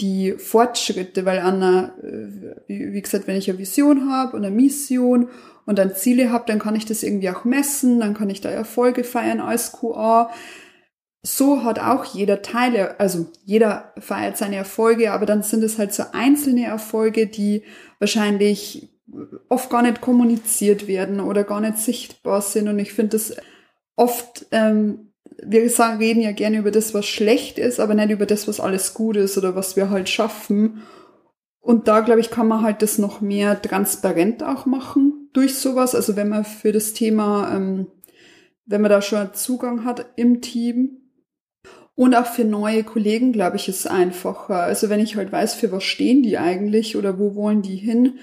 die 0.00 0.32
Fortschritte, 0.32 1.24
weil 1.26 1.38
Anna, 1.38 1.92
äh, 2.02 2.66
wie 2.66 3.00
gesagt, 3.00 3.26
wenn 3.26 3.36
ich 3.36 3.48
eine 3.48 3.58
Vision 3.58 4.10
habe 4.10 4.36
und 4.36 4.44
eine 4.44 4.54
Mission 4.54 5.28
und 5.64 5.78
dann 5.78 5.94
Ziele 5.94 6.32
habe, 6.32 6.44
dann 6.46 6.58
kann 6.58 6.74
ich 6.74 6.86
das 6.86 7.02
irgendwie 7.02 7.30
auch 7.30 7.44
messen, 7.44 8.00
dann 8.00 8.14
kann 8.14 8.30
ich 8.30 8.40
da 8.40 8.50
Erfolge 8.50 9.04
feiern 9.04 9.40
als 9.40 9.72
QA. 9.72 10.30
So 11.24 11.62
hat 11.62 11.78
auch 11.78 12.04
jeder 12.04 12.42
Teile, 12.42 12.98
also 12.98 13.26
jeder 13.44 13.92
feiert 13.98 14.36
seine 14.36 14.56
Erfolge, 14.56 15.12
aber 15.12 15.24
dann 15.24 15.42
sind 15.42 15.62
es 15.62 15.78
halt 15.78 15.92
so 15.92 16.02
einzelne 16.12 16.64
Erfolge, 16.64 17.28
die 17.28 17.62
wahrscheinlich 18.00 18.90
oft 19.48 19.70
gar 19.70 19.82
nicht 19.82 20.00
kommuniziert 20.00 20.88
werden 20.88 21.20
oder 21.20 21.44
gar 21.44 21.60
nicht 21.60 21.78
sichtbar 21.78 22.42
sind. 22.42 22.68
Und 22.68 22.78
ich 22.80 22.92
finde 22.92 23.10
das 23.10 23.36
oft 23.94 24.46
ähm, 24.50 25.12
wir 25.44 25.68
sagen, 25.70 25.98
reden 25.98 26.20
ja 26.20 26.32
gerne 26.32 26.58
über 26.58 26.70
das, 26.70 26.94
was 26.94 27.06
schlecht 27.06 27.58
ist, 27.58 27.80
aber 27.80 27.94
nicht 27.94 28.10
über 28.10 28.26
das, 28.26 28.46
was 28.48 28.60
alles 28.60 28.94
gut 28.94 29.16
ist 29.16 29.36
oder 29.38 29.54
was 29.54 29.76
wir 29.76 29.90
halt 29.90 30.08
schaffen. 30.08 30.82
Und 31.60 31.88
da, 31.88 32.00
glaube 32.00 32.20
ich, 32.20 32.30
kann 32.30 32.48
man 32.48 32.62
halt 32.62 32.82
das 32.82 32.98
noch 32.98 33.20
mehr 33.20 33.60
transparent 33.60 34.42
auch 34.42 34.66
machen 34.66 35.30
durch 35.32 35.54
sowas. 35.54 35.94
Also 35.94 36.16
wenn 36.16 36.28
man 36.28 36.44
für 36.44 36.72
das 36.72 36.92
Thema, 36.92 37.54
ähm, 37.54 37.86
wenn 38.66 38.80
man 38.80 38.90
da 38.90 39.02
schon 39.02 39.32
Zugang 39.34 39.84
hat 39.84 40.06
im 40.16 40.40
Team. 40.40 40.98
Und 41.94 42.14
auch 42.14 42.26
für 42.26 42.44
neue 42.44 42.84
Kollegen, 42.84 43.32
glaube 43.32 43.56
ich, 43.56 43.68
ist 43.68 43.80
es 43.80 43.86
einfacher. 43.86 44.62
Also 44.62 44.88
wenn 44.88 45.00
ich 45.00 45.16
halt 45.16 45.30
weiß, 45.30 45.54
für 45.54 45.70
was 45.72 45.84
stehen 45.84 46.22
die 46.22 46.38
eigentlich 46.38 46.96
oder 46.96 47.18
wo 47.18 47.34
wollen 47.34 47.62
die 47.62 47.76
hin, 47.76 48.18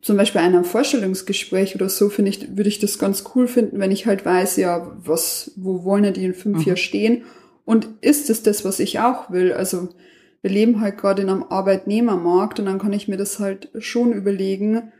zum 0.00 0.16
Beispiel 0.16 0.40
einem 0.40 0.64
Vorstellungsgespräch 0.64 1.74
oder 1.74 1.88
so, 1.88 2.08
finde 2.08 2.30
ich, 2.30 2.56
würde 2.56 2.68
ich 2.68 2.78
das 2.78 2.98
ganz 2.98 3.24
cool 3.34 3.46
finden, 3.46 3.78
wenn 3.78 3.90
ich 3.90 4.06
halt 4.06 4.24
weiß, 4.24 4.56
ja, 4.56 4.92
was, 4.98 5.52
wo 5.56 5.84
wollen 5.84 6.12
die 6.12 6.24
in 6.24 6.34
fünf 6.34 6.58
mhm. 6.58 6.64
Jahren 6.64 6.76
stehen? 6.76 7.24
Und 7.64 7.88
ist 8.02 8.28
es 8.28 8.42
das, 8.42 8.64
was 8.64 8.80
ich 8.80 9.00
auch 9.00 9.30
will? 9.30 9.52
Also 9.52 9.88
wir 10.42 10.50
leben 10.50 10.80
halt 10.80 10.98
gerade 10.98 11.22
in 11.22 11.30
einem 11.30 11.44
Arbeitnehmermarkt 11.44 12.60
und 12.60 12.66
dann 12.66 12.78
kann 12.78 12.92
ich 12.92 13.08
mir 13.08 13.16
das 13.16 13.38
halt 13.38 13.70
schon 13.78 14.12
überlegen, 14.12 14.92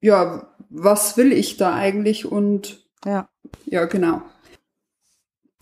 ja, 0.00 0.54
was 0.70 1.18
will 1.18 1.32
ich 1.32 1.58
da 1.58 1.74
eigentlich 1.74 2.24
und 2.24 2.86
ja, 3.04 3.28
ja 3.66 3.84
genau. 3.84 4.22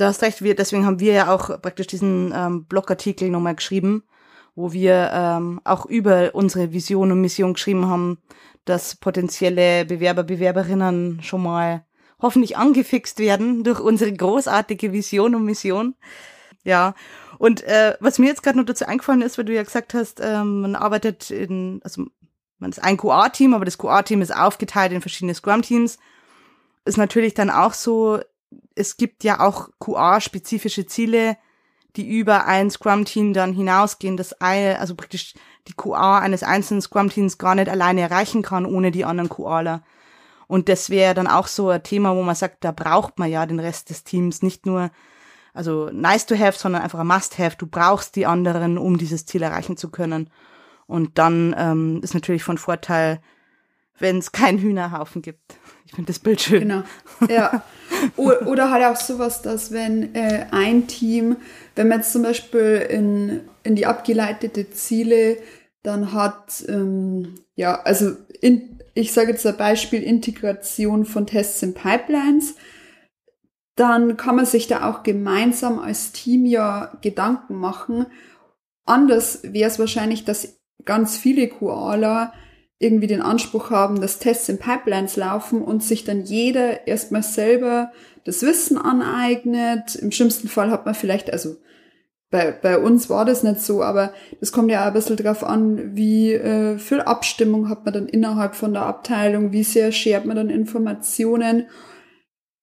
Du 0.02 0.08
hast 0.08 0.22
recht, 0.22 0.42
wir, 0.42 0.56
deswegen 0.56 0.84
haben 0.84 0.98
wir 0.98 1.12
ja 1.12 1.32
auch 1.32 1.62
praktisch 1.62 1.86
diesen 1.86 2.32
ähm, 2.34 2.64
Blogartikel 2.64 3.30
nochmal 3.30 3.54
geschrieben, 3.54 4.02
wo 4.56 4.72
wir 4.72 5.12
ähm, 5.14 5.60
auch 5.62 5.86
über 5.86 6.34
unsere 6.34 6.72
Vision 6.72 7.12
und 7.12 7.20
Mission 7.20 7.54
geschrieben 7.54 7.86
haben, 7.86 8.18
dass 8.64 8.96
potenzielle 8.96 9.84
Bewerber, 9.84 10.24
Bewerberinnen 10.24 11.22
schon 11.22 11.44
mal 11.44 11.86
hoffentlich 12.20 12.56
angefixt 12.56 13.20
werden 13.20 13.62
durch 13.62 13.78
unsere 13.78 14.12
großartige 14.12 14.92
Vision 14.92 15.36
und 15.36 15.44
Mission. 15.44 15.94
Ja, 16.64 16.96
und 17.38 17.62
äh, 17.62 17.96
was 18.00 18.18
mir 18.18 18.26
jetzt 18.26 18.42
gerade 18.42 18.58
noch 18.58 18.66
dazu 18.66 18.84
eingefallen 18.84 19.22
ist, 19.22 19.38
weil 19.38 19.44
du 19.44 19.54
ja 19.54 19.62
gesagt 19.62 19.94
hast, 19.94 20.18
ähm, 20.20 20.62
man 20.62 20.74
arbeitet 20.74 21.30
in, 21.30 21.80
also 21.84 22.06
man 22.58 22.72
ist 22.72 22.82
ein 22.82 22.96
QA-Team, 22.96 23.54
aber 23.54 23.66
das 23.66 23.78
QA-Team 23.78 24.20
ist 24.20 24.34
aufgeteilt 24.34 24.90
in 24.90 25.00
verschiedene 25.00 25.34
Scrum-Teams, 25.34 25.98
ist 26.86 26.98
natürlich 26.98 27.34
dann 27.34 27.50
auch 27.50 27.72
so, 27.72 28.18
es 28.74 28.96
gibt 28.96 29.24
ja 29.24 29.40
auch 29.40 29.68
QA-spezifische 29.78 30.86
Ziele, 30.86 31.36
die 31.96 32.08
über 32.08 32.46
ein 32.46 32.70
Scrum-Team 32.70 33.34
dann 33.34 33.52
hinausgehen, 33.52 34.16
das 34.16 34.40
eine, 34.40 34.78
also 34.78 34.94
praktisch 34.94 35.34
die 35.68 35.74
QA 35.74 36.18
eines 36.18 36.42
einzelnen 36.42 36.80
Scrum-Teams 36.80 37.38
gar 37.38 37.54
nicht 37.54 37.68
alleine 37.68 38.00
erreichen 38.00 38.42
kann 38.42 38.66
ohne 38.66 38.90
die 38.90 39.04
anderen 39.04 39.28
QAler. 39.28 39.82
Und 40.46 40.68
das 40.68 40.90
wäre 40.90 41.14
dann 41.14 41.26
auch 41.26 41.46
so 41.46 41.68
ein 41.68 41.82
Thema, 41.82 42.16
wo 42.16 42.22
man 42.22 42.34
sagt, 42.34 42.64
da 42.64 42.72
braucht 42.72 43.18
man 43.18 43.30
ja 43.30 43.46
den 43.46 43.60
Rest 43.60 43.90
des 43.90 44.04
Teams, 44.04 44.42
nicht 44.42 44.66
nur 44.66 44.90
also 45.54 45.90
nice 45.92 46.26
to 46.26 46.38
have, 46.38 46.58
sondern 46.58 46.82
einfach 46.82 46.98
ein 46.98 47.06
must 47.06 47.38
have. 47.38 47.56
Du 47.56 47.66
brauchst 47.66 48.16
die 48.16 48.26
anderen, 48.26 48.78
um 48.78 48.96
dieses 48.96 49.26
Ziel 49.26 49.42
erreichen 49.42 49.76
zu 49.76 49.90
können. 49.90 50.30
Und 50.86 51.18
dann 51.18 51.54
ähm, 51.58 52.00
ist 52.02 52.14
natürlich 52.14 52.42
von 52.42 52.58
Vorteil, 52.58 53.20
wenn 53.98 54.18
es 54.18 54.32
keinen 54.32 54.58
Hühnerhaufen 54.58 55.22
gibt. 55.22 55.58
Ich 55.84 55.92
finde 55.92 56.08
das 56.08 56.18
Bild 56.18 56.40
schön. 56.40 56.60
Genau. 56.60 56.82
Ja. 57.28 57.62
Oder 58.16 58.70
halt 58.70 58.84
auch 58.84 59.00
sowas, 59.00 59.42
dass 59.42 59.72
wenn 59.72 60.14
äh, 60.14 60.46
ein 60.50 60.86
Team, 60.86 61.36
wenn 61.76 61.88
man 61.88 61.98
jetzt 62.00 62.12
zum 62.12 62.22
Beispiel 62.22 62.86
in, 62.88 63.40
in 63.62 63.76
die 63.76 63.86
abgeleitete 63.86 64.70
Ziele 64.70 65.38
dann 65.82 66.12
hat, 66.12 66.64
ähm, 66.68 67.34
ja, 67.54 67.80
also 67.82 68.12
in, 68.40 68.80
ich 68.94 69.12
sage 69.12 69.32
jetzt 69.32 69.46
ein 69.46 69.56
Beispiel 69.56 70.02
Integration 70.02 71.04
von 71.04 71.26
Tests 71.26 71.62
in 71.62 71.74
Pipelines 71.74 72.54
dann 73.76 74.16
kann 74.16 74.36
man 74.36 74.46
sich 74.46 74.66
da 74.66 74.88
auch 74.88 75.02
gemeinsam 75.02 75.78
als 75.78 76.12
Team 76.12 76.44
ja 76.44 76.92
Gedanken 77.00 77.56
machen. 77.56 78.06
Anders 78.84 79.40
wäre 79.42 79.70
es 79.70 79.78
wahrscheinlich, 79.78 80.24
dass 80.24 80.60
ganz 80.84 81.16
viele 81.16 81.48
Koala 81.48 82.32
irgendwie 82.82 83.06
den 83.06 83.22
Anspruch 83.22 83.70
haben, 83.70 84.00
dass 84.00 84.18
Tests 84.18 84.48
in 84.48 84.58
Pipelines 84.58 85.16
laufen 85.16 85.62
und 85.62 85.82
sich 85.82 86.04
dann 86.04 86.22
jeder 86.22 86.86
erstmal 86.86 87.22
selber 87.22 87.92
das 88.24 88.42
Wissen 88.42 88.78
aneignet. 88.78 89.94
Im 89.96 90.12
schlimmsten 90.12 90.48
Fall 90.48 90.70
hat 90.70 90.84
man 90.84 90.94
vielleicht, 90.94 91.32
also 91.32 91.56
bei, 92.30 92.50
bei 92.50 92.78
uns 92.78 93.10
war 93.10 93.24
das 93.24 93.42
nicht 93.42 93.60
so, 93.60 93.82
aber 93.82 94.12
das 94.40 94.52
kommt 94.52 94.70
ja 94.70 94.82
auch 94.82 94.86
ein 94.86 94.94
bisschen 94.94 95.16
drauf 95.16 95.44
an, 95.44 95.96
wie 95.96 96.32
äh, 96.32 96.78
viel 96.78 97.00
Abstimmung 97.00 97.68
hat 97.68 97.84
man 97.84 97.94
dann 97.94 98.06
innerhalb 98.08 98.54
von 98.54 98.72
der 98.72 98.86
Abteilung, 98.86 99.52
wie 99.52 99.64
sehr 99.64 99.92
schert 99.92 100.24
man 100.24 100.36
dann 100.36 100.50
Informationen 100.50 101.66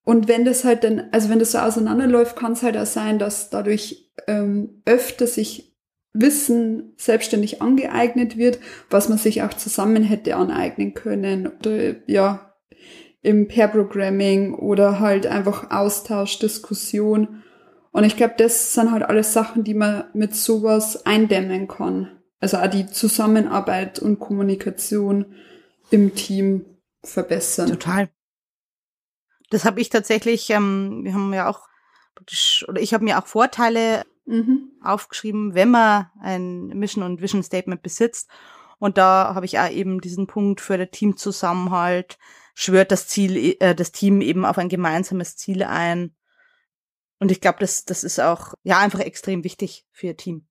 und 0.10 0.28
wenn 0.28 0.44
das 0.44 0.64
halt 0.64 0.84
dann, 0.84 1.04
also 1.12 1.30
wenn 1.30 1.38
das 1.38 1.52
so 1.52 1.60
auseinanderläuft, 1.60 2.36
kann 2.36 2.54
es 2.54 2.64
halt 2.64 2.76
auch 2.76 2.88
sein, 2.88 3.20
dass 3.20 3.52
dadurch 3.52 4.12
ähm, 4.26 4.82
öfter 4.84 5.28
sich 5.28 5.69
Wissen 6.22 6.94
selbstständig 6.98 7.62
angeeignet 7.62 8.38
wird, 8.38 8.60
was 8.90 9.10
man 9.10 9.18
sich 9.18 9.44
auch 9.44 9.54
zusammen 9.54 10.04
hätte 10.04 10.36
aneignen 10.36 10.94
können. 10.94 11.48
Oder 11.48 11.96
ja, 12.08 12.56
im 13.22 13.48
Pair-Programming 13.48 14.54
oder 14.54 15.00
halt 15.00 15.28
einfach 15.28 15.72
Austausch, 15.72 16.40
Diskussion. 16.40 17.44
Und 17.92 18.04
ich 18.04 18.18
glaube, 18.18 18.36
das 18.38 18.74
sind 18.74 18.92
halt 18.92 19.04
alles 19.04 19.34
Sachen, 19.34 19.64
die 19.64 19.74
man 19.74 20.06
mit 20.14 20.36
sowas 20.36 21.06
eindämmen 21.06 21.68
kann. 21.68 22.20
Also 22.40 22.58
auch 22.58 22.68
die 22.68 22.88
Zusammenarbeit 22.88 24.00
und 24.00 24.20
Kommunikation 24.20 25.36
im 25.92 26.16
Team 26.16 26.66
verbessern. 27.04 27.70
Total. 27.70 28.10
Das 29.50 29.66
habe 29.66 29.82
ich 29.82 29.90
tatsächlich, 29.90 30.50
ähm, 30.52 31.02
wir 31.04 31.14
haben 31.14 31.34
ja 31.34 31.50
auch, 31.50 31.68
oder 32.68 32.82
ich 32.82 32.94
habe 32.94 33.04
mir 33.04 33.18
auch 33.18 33.26
Vorteile 33.26 34.04
mhm. 34.30 34.72
aufgeschrieben, 34.82 35.56
wenn 35.56 35.72
man 35.72 36.08
ein 36.22 36.68
Mission- 36.68 37.04
und 37.04 37.22
Vision 37.22 37.44
Statement 37.44 37.82
besitzt. 37.82 38.30
Und 38.78 38.98
da 38.98 39.34
habe 39.36 39.46
ich 39.46 39.60
auch 39.60 39.70
eben 39.70 40.00
diesen 40.00 40.28
Punkt 40.28 40.62
für 40.62 40.78
den 40.78 40.92
Teamzusammenhalt, 40.92 42.18
schwört 42.54 42.92
das 42.92 43.08
Ziel, 43.08 43.58
äh, 43.60 43.76
das 43.76 43.92
Team 43.92 44.22
eben 44.22 44.46
auf 44.46 44.58
ein 44.58 44.70
gemeinsames 44.70 45.36
Ziel 45.36 45.64
ein. 45.64 46.16
Und 47.20 47.32
ich 47.32 47.42
glaube, 47.42 47.60
das, 47.60 47.84
das 47.84 48.04
ist 48.04 48.20
auch, 48.20 48.54
ja, 48.64 48.80
einfach 48.80 49.00
extrem 49.00 49.44
wichtig 49.44 49.86
für 49.92 50.08
ihr 50.08 50.18
Team. 50.18 50.48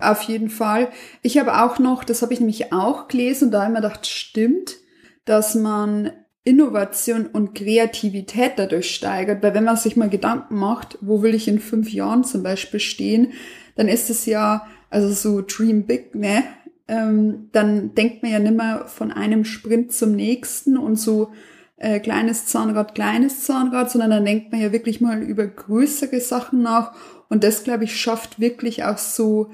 Auf 0.00 0.22
jeden 0.22 0.50
Fall. 0.50 0.90
Ich 1.22 1.38
habe 1.38 1.60
auch 1.62 1.78
noch, 1.78 2.04
das 2.04 2.22
habe 2.22 2.32
ich 2.32 2.40
nämlich 2.40 2.72
auch 2.72 3.08
gelesen 3.08 3.46
und 3.46 3.50
da 3.52 3.66
immer 3.66 3.80
gedacht, 3.80 4.06
stimmt, 4.06 4.76
dass 5.24 5.54
man 5.54 6.12
Innovation 6.48 7.26
und 7.26 7.54
Kreativität 7.54 8.52
dadurch 8.56 8.94
steigert. 8.94 9.42
Weil 9.42 9.52
wenn 9.52 9.64
man 9.64 9.76
sich 9.76 9.96
mal 9.96 10.08
Gedanken 10.08 10.56
macht, 10.56 10.96
wo 11.02 11.22
will 11.22 11.34
ich 11.34 11.46
in 11.46 11.58
fünf 11.58 11.92
Jahren 11.92 12.24
zum 12.24 12.42
Beispiel 12.42 12.80
stehen, 12.80 13.32
dann 13.76 13.86
ist 13.86 14.08
es 14.08 14.24
ja, 14.24 14.66
also 14.88 15.10
so 15.10 15.42
Dream 15.46 15.84
Big, 15.84 16.14
ne? 16.14 16.42
Ähm, 16.88 17.50
dann 17.52 17.94
denkt 17.94 18.22
man 18.22 18.32
ja 18.32 18.38
nimmer 18.38 18.86
von 18.86 19.12
einem 19.12 19.44
Sprint 19.44 19.92
zum 19.92 20.12
nächsten 20.12 20.78
und 20.78 20.96
so 20.96 21.32
äh, 21.76 22.00
kleines 22.00 22.46
Zahnrad, 22.46 22.94
kleines 22.94 23.44
Zahnrad, 23.44 23.90
sondern 23.90 24.10
dann 24.10 24.24
denkt 24.24 24.50
man 24.50 24.62
ja 24.62 24.72
wirklich 24.72 25.02
mal 25.02 25.22
über 25.22 25.46
größere 25.46 26.20
Sachen 26.20 26.62
nach. 26.62 26.94
Und 27.28 27.44
das, 27.44 27.62
glaube 27.62 27.84
ich, 27.84 28.00
schafft 28.00 28.40
wirklich 28.40 28.84
auch 28.84 28.96
so 28.96 29.50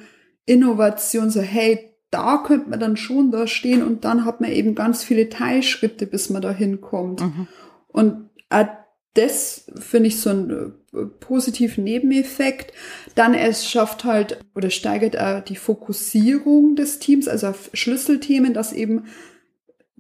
Innovation, 0.46 1.28
so 1.28 1.40
hey, 1.40 1.93
da 2.14 2.37
könnte 2.47 2.71
man 2.71 2.78
dann 2.78 2.97
schon 2.97 3.33
da 3.33 3.49
stehen 3.49 3.83
und 3.83 4.04
dann 4.04 4.25
hat 4.25 4.40
man 4.40 4.52
eben 4.52 4.76
ganz 4.76 5.02
viele 5.02 5.28
Teilschritte, 5.28 6.06
bis 6.06 6.30
man 6.30 6.42
da 6.42 6.52
hinkommt. 6.52 7.23
Mhm. 7.23 7.49
Und 7.88 8.30
äh, 8.50 8.66
das 9.14 9.66
finde 9.75 10.06
ich 10.06 10.21
so 10.21 10.30
einen 10.30 10.75
äh, 10.92 11.06
positiven 11.18 11.83
Nebeneffekt. 11.83 12.73
Dann 13.16 13.35
es 13.35 13.68
schafft 13.68 14.04
halt 14.04 14.38
oder 14.54 14.71
steigert 14.71 15.18
auch 15.18 15.40
die 15.40 15.56
Fokussierung 15.56 16.76
des 16.76 17.00
Teams, 17.00 17.26
also 17.26 17.49
auf 17.49 17.71
Schlüsselthemen, 17.73 18.54
dass 18.54 18.73
eben 18.73 19.06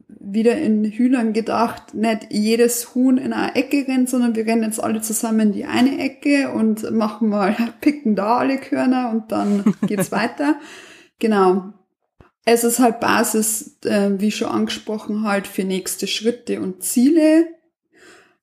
wieder 0.06 0.56
in 0.56 0.84
Hühnern 0.84 1.32
gedacht, 1.32 1.94
nicht 1.94 2.28
jedes 2.30 2.94
Huhn 2.94 3.18
in 3.18 3.32
eine 3.32 3.56
Ecke 3.56 3.88
rennt, 3.88 4.08
sondern 4.08 4.36
wir 4.36 4.46
rennen 4.46 4.62
jetzt 4.62 4.82
alle 4.82 5.00
zusammen 5.00 5.40
in 5.40 5.52
die 5.52 5.64
eine 5.64 5.98
Ecke 5.98 6.52
und 6.52 6.88
machen 6.92 7.28
mal, 7.28 7.56
picken 7.80 8.14
da 8.14 8.38
alle 8.38 8.58
Körner 8.58 9.10
und 9.10 9.32
dann 9.32 9.74
geht's 9.88 10.12
weiter. 10.12 10.60
Genau. 11.18 11.72
Es 12.44 12.62
ist 12.64 12.78
halt 12.78 13.00
Basis, 13.00 13.78
äh, 13.84 14.10
wie 14.18 14.30
schon 14.30 14.48
angesprochen, 14.48 15.22
halt 15.22 15.46
für 15.46 15.64
nächste 15.64 16.06
Schritte 16.06 16.60
und 16.60 16.82
Ziele. 16.82 17.46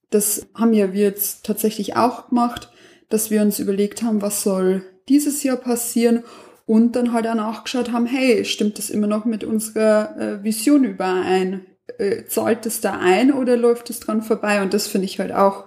Das 0.09 0.47
haben 0.55 0.73
ja 0.73 0.91
wir 0.93 1.03
jetzt 1.03 1.45
tatsächlich 1.45 1.95
auch 1.95 2.29
gemacht, 2.29 2.71
dass 3.09 3.29
wir 3.29 3.41
uns 3.41 3.59
überlegt 3.59 4.01
haben, 4.01 4.21
was 4.21 4.43
soll 4.43 4.83
dieses 5.07 5.43
Jahr 5.43 5.57
passieren 5.57 6.23
und 6.65 6.95
dann 6.95 7.13
halt 7.13 7.27
auch 7.27 7.35
nachgeschaut 7.35 7.91
haben, 7.91 8.05
hey, 8.05 8.45
stimmt 8.45 8.77
das 8.77 8.89
immer 8.89 9.07
noch 9.07 9.25
mit 9.25 9.43
unserer 9.43 10.17
äh, 10.17 10.43
Vision 10.43 10.83
überein? 10.83 11.65
Äh, 11.97 12.25
zahlt 12.25 12.65
es 12.65 12.81
da 12.81 12.97
ein 12.99 13.33
oder 13.33 13.57
läuft 13.57 13.89
es 13.89 13.99
dran 13.99 14.21
vorbei? 14.21 14.61
Und 14.61 14.73
das 14.73 14.87
finde 14.87 15.05
ich 15.05 15.19
halt 15.19 15.33
auch 15.33 15.65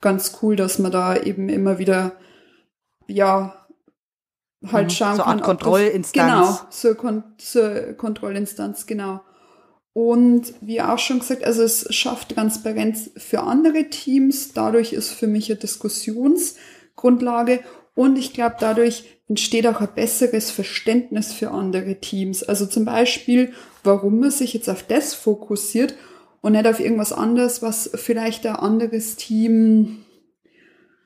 ganz 0.00 0.38
cool, 0.42 0.56
dass 0.56 0.78
man 0.78 0.92
da 0.92 1.16
eben 1.16 1.48
immer 1.48 1.78
wieder 1.78 2.12
ja 3.06 3.57
halt 4.66 4.86
mhm. 4.86 4.90
schauen 4.90 5.16
so 5.16 5.22
kann. 5.22 5.38
So 5.38 5.44
Kontrollinstanz. 5.44 6.12
genau, 6.12 6.58
so, 6.70 6.94
Kon 6.94 7.24
so 7.38 7.70
Kontrollinstanz, 7.96 8.86
genau. 8.86 9.20
Und 9.92 10.54
wie 10.60 10.80
auch 10.80 10.98
schon 10.98 11.18
gesagt, 11.18 11.44
also 11.44 11.62
es 11.62 11.92
schafft 11.92 12.34
Transparenz 12.34 13.10
für 13.16 13.40
andere 13.40 13.90
Teams. 13.90 14.52
Dadurch 14.52 14.92
ist 14.92 15.10
für 15.10 15.26
mich 15.26 15.50
eine 15.50 15.58
Diskussionsgrundlage. 15.58 17.60
Und 17.94 18.16
ich 18.16 18.32
glaube, 18.32 18.56
dadurch 18.60 19.04
entsteht 19.28 19.66
auch 19.66 19.80
ein 19.80 19.88
besseres 19.94 20.52
Verständnis 20.52 21.32
für 21.32 21.50
andere 21.50 21.96
Teams. 21.96 22.44
Also 22.44 22.66
zum 22.66 22.84
Beispiel, 22.84 23.52
warum 23.82 24.20
man 24.20 24.30
sich 24.30 24.54
jetzt 24.54 24.70
auf 24.70 24.84
das 24.84 25.14
fokussiert 25.14 25.96
und 26.40 26.52
nicht 26.52 26.66
auf 26.66 26.78
irgendwas 26.78 27.12
anderes, 27.12 27.60
was 27.60 27.90
vielleicht 27.94 28.46
ein 28.46 28.54
anderes 28.54 29.16
Team 29.16 30.04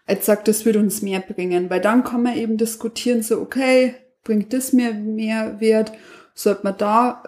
jetzt 0.08 0.26
sagt, 0.26 0.48
das 0.48 0.64
würde 0.64 0.78
uns 0.78 1.02
mehr 1.02 1.20
bringen. 1.20 1.70
Weil 1.70 1.80
dann 1.80 2.04
kann 2.04 2.22
man 2.22 2.36
eben 2.36 2.56
diskutieren, 2.56 3.22
so, 3.22 3.40
okay, 3.40 3.94
bringt 4.24 4.52
das 4.52 4.72
mir 4.72 4.94
mehr 4.94 5.60
Wert? 5.60 5.92
Sollte 6.34 6.62
man 6.64 6.76
da 6.78 7.22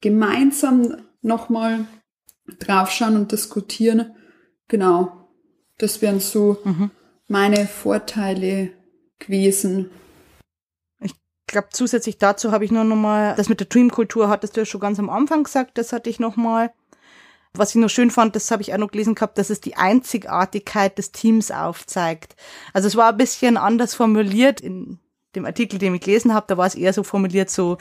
gemeinsam 0.00 1.02
nochmal 1.20 1.86
draufschauen 2.58 3.16
und 3.16 3.32
diskutieren? 3.32 4.14
Genau. 4.68 5.28
Das 5.78 6.02
wären 6.02 6.20
so 6.20 6.58
mhm. 6.64 6.90
meine 7.28 7.66
Vorteile 7.66 8.70
gewesen. 9.18 9.90
Ich 11.00 11.14
glaube, 11.46 11.68
zusätzlich 11.70 12.18
dazu 12.18 12.52
habe 12.52 12.64
ich 12.64 12.70
nur 12.70 12.84
nochmal, 12.84 13.34
das 13.36 13.48
mit 13.48 13.60
der 13.60 13.66
Dreamkultur 13.66 14.28
hattest 14.28 14.56
du 14.56 14.60
ja 14.60 14.64
schon 14.64 14.80
ganz 14.80 14.98
am 14.98 15.10
Anfang 15.10 15.44
gesagt, 15.44 15.76
das 15.76 15.92
hatte 15.92 16.08
ich 16.08 16.20
nochmal. 16.20 16.72
Was 17.54 17.70
ich 17.70 17.80
noch 17.80 17.90
schön 17.90 18.10
fand, 18.10 18.34
das 18.34 18.50
habe 18.50 18.62
ich 18.62 18.72
auch 18.72 18.78
noch 18.78 18.90
gelesen 18.90 19.14
gehabt, 19.14 19.36
dass 19.36 19.50
es 19.50 19.60
die 19.60 19.76
Einzigartigkeit 19.76 20.96
des 20.96 21.12
Teams 21.12 21.50
aufzeigt. 21.50 22.34
Also 22.72 22.88
es 22.88 22.96
war 22.96 23.10
ein 23.10 23.18
bisschen 23.18 23.58
anders 23.58 23.94
formuliert 23.94 24.60
in 24.60 24.98
dem 25.34 25.44
Artikel, 25.44 25.78
den 25.78 25.94
ich 25.94 26.00
gelesen 26.00 26.34
habe, 26.34 26.46
da 26.48 26.56
war 26.56 26.66
es 26.66 26.74
eher 26.74 26.92
so 26.92 27.02
formuliert, 27.02 27.50
so 27.50 27.78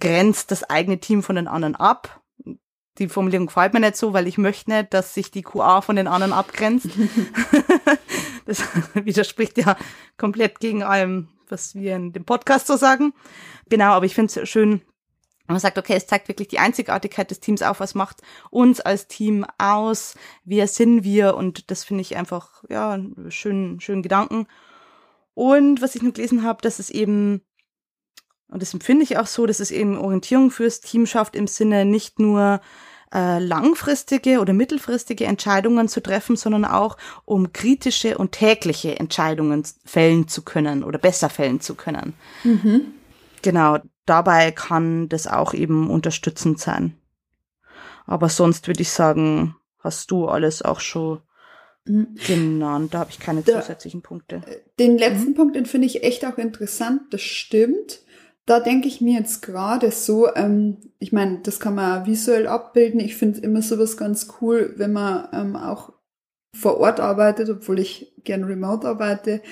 grenzt 0.00 0.50
das 0.50 0.64
eigene 0.64 0.98
Team 0.98 1.22
von 1.22 1.36
den 1.36 1.48
anderen 1.48 1.76
ab. 1.76 2.20
Die 2.98 3.08
Formulierung 3.08 3.46
gefällt 3.46 3.74
mir 3.74 3.80
nicht 3.80 3.96
so, 3.96 4.12
weil 4.12 4.26
ich 4.26 4.38
möchte 4.38 4.70
nicht, 4.70 4.94
dass 4.94 5.12
sich 5.12 5.30
die 5.30 5.42
QA 5.42 5.82
von 5.82 5.96
den 5.96 6.08
anderen 6.08 6.32
abgrenzt. 6.32 6.88
das 8.46 8.62
widerspricht 8.94 9.58
ja 9.58 9.76
komplett 10.16 10.60
gegen 10.60 10.82
allem, 10.82 11.28
was 11.48 11.74
wir 11.74 11.96
in 11.96 12.12
dem 12.12 12.24
Podcast 12.24 12.66
so 12.66 12.76
sagen. 12.76 13.12
Genau, 13.68 13.92
aber 13.92 14.06
ich 14.06 14.14
finde 14.14 14.40
es 14.40 14.48
schön, 14.48 14.80
man 15.54 15.60
sagt, 15.60 15.78
okay, 15.78 15.94
es 15.94 16.06
zeigt 16.06 16.28
wirklich 16.28 16.48
die 16.48 16.58
Einzigartigkeit 16.58 17.30
des 17.30 17.40
Teams 17.40 17.62
auf, 17.62 17.80
was 17.80 17.94
macht 17.94 18.22
uns 18.50 18.80
als 18.80 19.06
Team 19.06 19.46
aus, 19.58 20.14
wer 20.44 20.66
sind 20.68 21.04
wir 21.04 21.36
und 21.36 21.70
das 21.70 21.84
finde 21.84 22.02
ich 22.02 22.16
einfach, 22.16 22.64
ja, 22.68 22.98
schön, 23.28 23.80
schön 23.80 24.02
Gedanken. 24.02 24.46
Und 25.34 25.82
was 25.82 25.94
ich 25.94 26.02
nur 26.02 26.12
gelesen 26.12 26.42
habe, 26.42 26.62
dass 26.62 26.78
es 26.78 26.90
eben, 26.90 27.42
und 28.48 28.62
das 28.62 28.72
empfinde 28.72 29.04
ich 29.04 29.18
auch 29.18 29.26
so, 29.26 29.46
dass 29.46 29.60
es 29.60 29.70
eben 29.70 29.98
Orientierung 29.98 30.50
fürs 30.50 30.80
Team 30.80 31.06
schafft 31.06 31.36
im 31.36 31.46
Sinne 31.46 31.84
nicht 31.84 32.18
nur 32.18 32.60
äh, 33.14 33.38
langfristige 33.38 34.40
oder 34.40 34.52
mittelfristige 34.52 35.26
Entscheidungen 35.26 35.88
zu 35.88 36.02
treffen, 36.02 36.36
sondern 36.36 36.64
auch 36.64 36.96
um 37.24 37.52
kritische 37.52 38.18
und 38.18 38.32
tägliche 38.32 38.98
Entscheidungen 38.98 39.62
fällen 39.84 40.26
zu 40.28 40.42
können 40.42 40.82
oder 40.82 40.98
besser 40.98 41.28
fällen 41.28 41.60
zu 41.60 41.74
können. 41.74 42.14
Mhm. 42.44 42.94
Genau, 43.42 43.78
dabei 44.06 44.52
kann 44.52 45.08
das 45.08 45.26
auch 45.26 45.52
eben 45.54 45.90
unterstützend 45.90 46.58
sein. 46.60 46.96
Aber 48.06 48.28
sonst 48.28 48.66
würde 48.66 48.82
ich 48.82 48.90
sagen, 48.90 49.56
hast 49.78 50.10
du 50.10 50.28
alles 50.28 50.62
auch 50.62 50.80
schon 50.80 51.20
mhm. 51.84 52.16
genannt. 52.26 52.94
Da 52.94 53.00
habe 53.00 53.10
ich 53.10 53.18
keine 53.18 53.42
da, 53.42 53.60
zusätzlichen 53.60 54.02
Punkte. 54.02 54.42
Äh, 54.46 54.58
den 54.78 54.98
letzten 54.98 55.30
mhm. 55.30 55.34
Punkt, 55.34 55.56
den 55.56 55.66
finde 55.66 55.86
ich 55.86 56.02
echt 56.04 56.24
auch 56.24 56.38
interessant. 56.38 57.02
Das 57.10 57.22
stimmt. 57.22 58.00
Da 58.46 58.60
denke 58.60 58.86
ich 58.86 59.00
mir 59.00 59.18
jetzt 59.18 59.42
gerade 59.42 59.90
so, 59.90 60.32
ähm, 60.34 60.78
ich 61.00 61.12
meine, 61.12 61.40
das 61.42 61.58
kann 61.58 61.74
man 61.74 62.06
visuell 62.06 62.46
abbilden. 62.46 63.00
Ich 63.00 63.16
finde 63.16 63.40
immer 63.40 63.60
sowas 63.60 63.96
ganz 63.96 64.28
cool, 64.40 64.74
wenn 64.76 64.92
man 64.92 65.28
ähm, 65.32 65.56
auch 65.56 65.92
vor 66.54 66.78
Ort 66.78 67.00
arbeitet, 67.00 67.50
obwohl 67.50 67.80
ich 67.80 68.14
gern 68.24 68.44
remote 68.44 68.86
arbeite, 68.86 69.42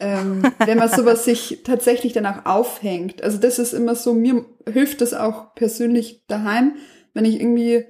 ähm, 0.00 0.42
wenn 0.58 0.78
man 0.78 0.88
sowas 0.88 1.24
sich 1.24 1.60
tatsächlich 1.64 2.12
danach 2.12 2.46
aufhängt. 2.46 3.22
Also 3.22 3.38
das 3.38 3.58
ist 3.58 3.72
immer 3.72 3.94
so, 3.94 4.14
mir 4.14 4.44
hilft 4.70 5.00
das 5.00 5.14
auch 5.14 5.54
persönlich 5.54 6.24
daheim, 6.26 6.76
wenn 7.12 7.24
ich 7.24 7.40
irgendwie 7.40 7.84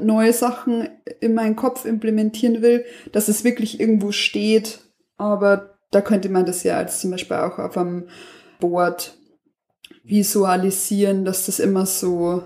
neue 0.00 0.32
Sachen 0.32 0.88
in 1.20 1.34
meinen 1.34 1.56
Kopf 1.56 1.84
implementieren 1.84 2.62
will, 2.62 2.84
dass 3.12 3.28
es 3.28 3.44
wirklich 3.44 3.80
irgendwo 3.80 4.12
steht. 4.12 4.80
Aber 5.16 5.78
da 5.90 6.00
könnte 6.00 6.28
man 6.28 6.46
das 6.46 6.62
ja 6.62 6.76
als 6.76 7.00
zum 7.00 7.10
Beispiel 7.10 7.36
auch 7.38 7.58
auf 7.58 7.76
einem 7.76 8.08
Board 8.60 9.16
visualisieren, 10.04 11.24
dass 11.24 11.46
das 11.46 11.58
immer 11.58 11.84
so, 11.84 12.44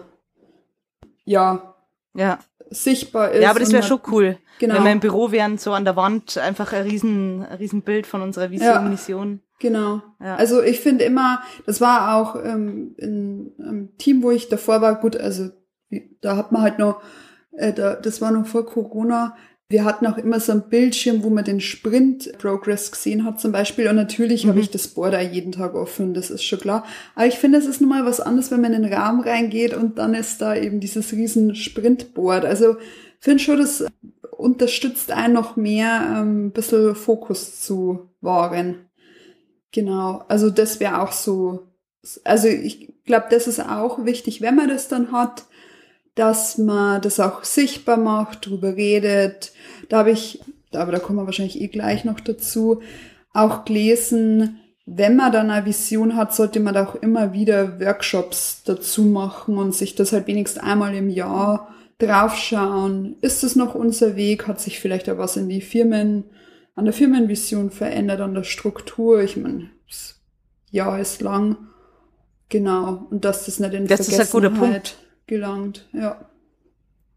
ja, 1.24 1.74
ja. 2.14 2.38
sichtbar 2.70 3.32
ist. 3.32 3.42
Ja, 3.42 3.50
aber 3.50 3.60
das 3.60 3.72
wäre 3.72 3.82
schon 3.82 4.00
cool. 4.10 4.38
Genau. 4.62 4.76
Wenn 4.76 4.84
wir 4.84 4.92
im 4.92 5.00
Büro 5.00 5.32
wären, 5.32 5.58
so 5.58 5.72
an 5.72 5.84
der 5.84 5.96
Wand 5.96 6.38
einfach 6.38 6.72
ein 6.72 6.84
riesen, 6.84 7.44
ein 7.44 7.56
riesen 7.58 7.82
Bild 7.82 8.06
von 8.06 8.22
unserer 8.22 8.52
Vision, 8.52 8.68
ja, 8.68 8.80
Mission. 8.80 9.40
Genau. 9.58 10.02
Ja. 10.20 10.36
Also 10.36 10.62
ich 10.62 10.78
finde 10.78 11.04
immer, 11.04 11.42
das 11.66 11.80
war 11.80 12.14
auch 12.14 12.36
ähm, 12.36 12.94
in 12.96 13.50
einem 13.58 13.98
Team, 13.98 14.22
wo 14.22 14.30
ich 14.30 14.48
davor 14.48 14.80
war, 14.80 15.00
gut, 15.00 15.16
also 15.16 15.48
da 16.20 16.36
hat 16.36 16.52
man 16.52 16.62
halt 16.62 16.78
noch, 16.78 17.02
äh, 17.56 17.72
da, 17.72 17.96
das 17.96 18.20
war 18.20 18.30
noch 18.30 18.46
vor 18.46 18.64
Corona, 18.64 19.34
wir 19.68 19.84
hatten 19.84 20.06
auch 20.06 20.16
immer 20.16 20.38
so 20.38 20.52
einen 20.52 20.68
Bildschirm, 20.68 21.24
wo 21.24 21.30
man 21.30 21.44
den 21.44 21.60
Sprint-Progress 21.60 22.92
gesehen 22.92 23.24
hat 23.24 23.40
zum 23.40 23.50
Beispiel. 23.50 23.88
Und 23.88 23.96
natürlich 23.96 24.44
mhm. 24.44 24.50
habe 24.50 24.60
ich 24.60 24.70
das 24.70 24.86
Board 24.86 25.16
auch 25.16 25.20
jeden 25.20 25.50
Tag 25.50 25.74
offen, 25.74 26.14
das 26.14 26.30
ist 26.30 26.44
schon 26.44 26.60
klar. 26.60 26.84
Aber 27.16 27.26
ich 27.26 27.40
finde, 27.40 27.58
es 27.58 27.66
ist 27.66 27.80
nun 27.80 27.90
mal 27.90 28.06
was 28.06 28.20
anderes, 28.20 28.52
wenn 28.52 28.60
man 28.60 28.74
in 28.74 28.84
den 28.84 28.94
Raum 28.94 29.22
reingeht 29.22 29.74
und 29.74 29.98
dann 29.98 30.14
ist 30.14 30.40
da 30.40 30.54
eben 30.54 30.78
dieses 30.78 31.12
riesen 31.12 31.56
Sprint-Board. 31.56 32.44
Also 32.44 32.76
finde 33.22 33.38
schon, 33.38 33.58
das 33.58 33.84
unterstützt 34.42 35.10
einen 35.10 35.34
noch 35.34 35.56
mehr, 35.56 36.16
ähm, 36.18 36.46
ein 36.46 36.52
bisschen 36.52 36.94
Fokus 36.94 37.60
zu 37.60 38.10
wahren. 38.20 38.90
Genau, 39.70 40.24
also 40.28 40.50
das 40.50 40.80
wäre 40.80 41.00
auch 41.00 41.12
so, 41.12 41.68
also 42.24 42.48
ich 42.48 42.92
glaube, 43.04 43.26
das 43.30 43.46
ist 43.46 43.60
auch 43.60 44.04
wichtig, 44.04 44.42
wenn 44.42 44.56
man 44.56 44.68
das 44.68 44.88
dann 44.88 45.12
hat, 45.12 45.44
dass 46.14 46.58
man 46.58 47.00
das 47.00 47.20
auch 47.20 47.44
sichtbar 47.44 47.96
macht, 47.96 48.46
drüber 48.46 48.76
redet. 48.76 49.52
Da 49.88 49.98
habe 49.98 50.10
ich, 50.10 50.40
aber 50.72 50.92
da 50.92 50.98
kommen 50.98 51.18
wir 51.18 51.26
wahrscheinlich 51.26 51.60
eh 51.60 51.68
gleich 51.68 52.04
noch 52.04 52.20
dazu, 52.20 52.82
auch 53.32 53.64
gelesen, 53.64 54.58
wenn 54.84 55.16
man 55.16 55.32
dann 55.32 55.50
eine 55.50 55.64
Vision 55.64 56.16
hat, 56.16 56.34
sollte 56.34 56.60
man 56.60 56.74
da 56.74 56.84
auch 56.84 56.96
immer 56.96 57.32
wieder 57.32 57.80
Workshops 57.80 58.62
dazu 58.64 59.04
machen 59.04 59.56
und 59.56 59.74
sich 59.74 59.94
das 59.94 60.12
halt 60.12 60.26
wenigstens 60.26 60.62
einmal 60.62 60.94
im 60.94 61.08
Jahr 61.08 61.72
draufschauen. 61.98 63.16
Ist 63.20 63.44
es 63.44 63.56
noch 63.56 63.74
unser 63.74 64.16
Weg? 64.16 64.46
Hat 64.46 64.60
sich 64.60 64.80
vielleicht 64.80 65.08
auch 65.08 65.18
was 65.18 65.36
in 65.36 65.48
die 65.48 65.60
Firmen, 65.60 66.24
an 66.74 66.84
der 66.84 66.94
Firmenvision 66.94 67.70
verändert, 67.70 68.20
an 68.20 68.34
der 68.34 68.44
Struktur? 68.44 69.22
Ich 69.22 69.36
meine, 69.36 69.70
das 69.88 70.20
Jahr 70.70 70.98
ist 70.98 71.20
lang. 71.22 71.56
Genau. 72.48 73.06
Und 73.10 73.24
dass 73.24 73.46
das 73.46 73.60
nicht 73.60 73.74
in 73.74 73.86
das 73.86 74.08
Vergessenheit 74.08 74.96
gelangt, 75.26 75.88
ja. 75.92 76.28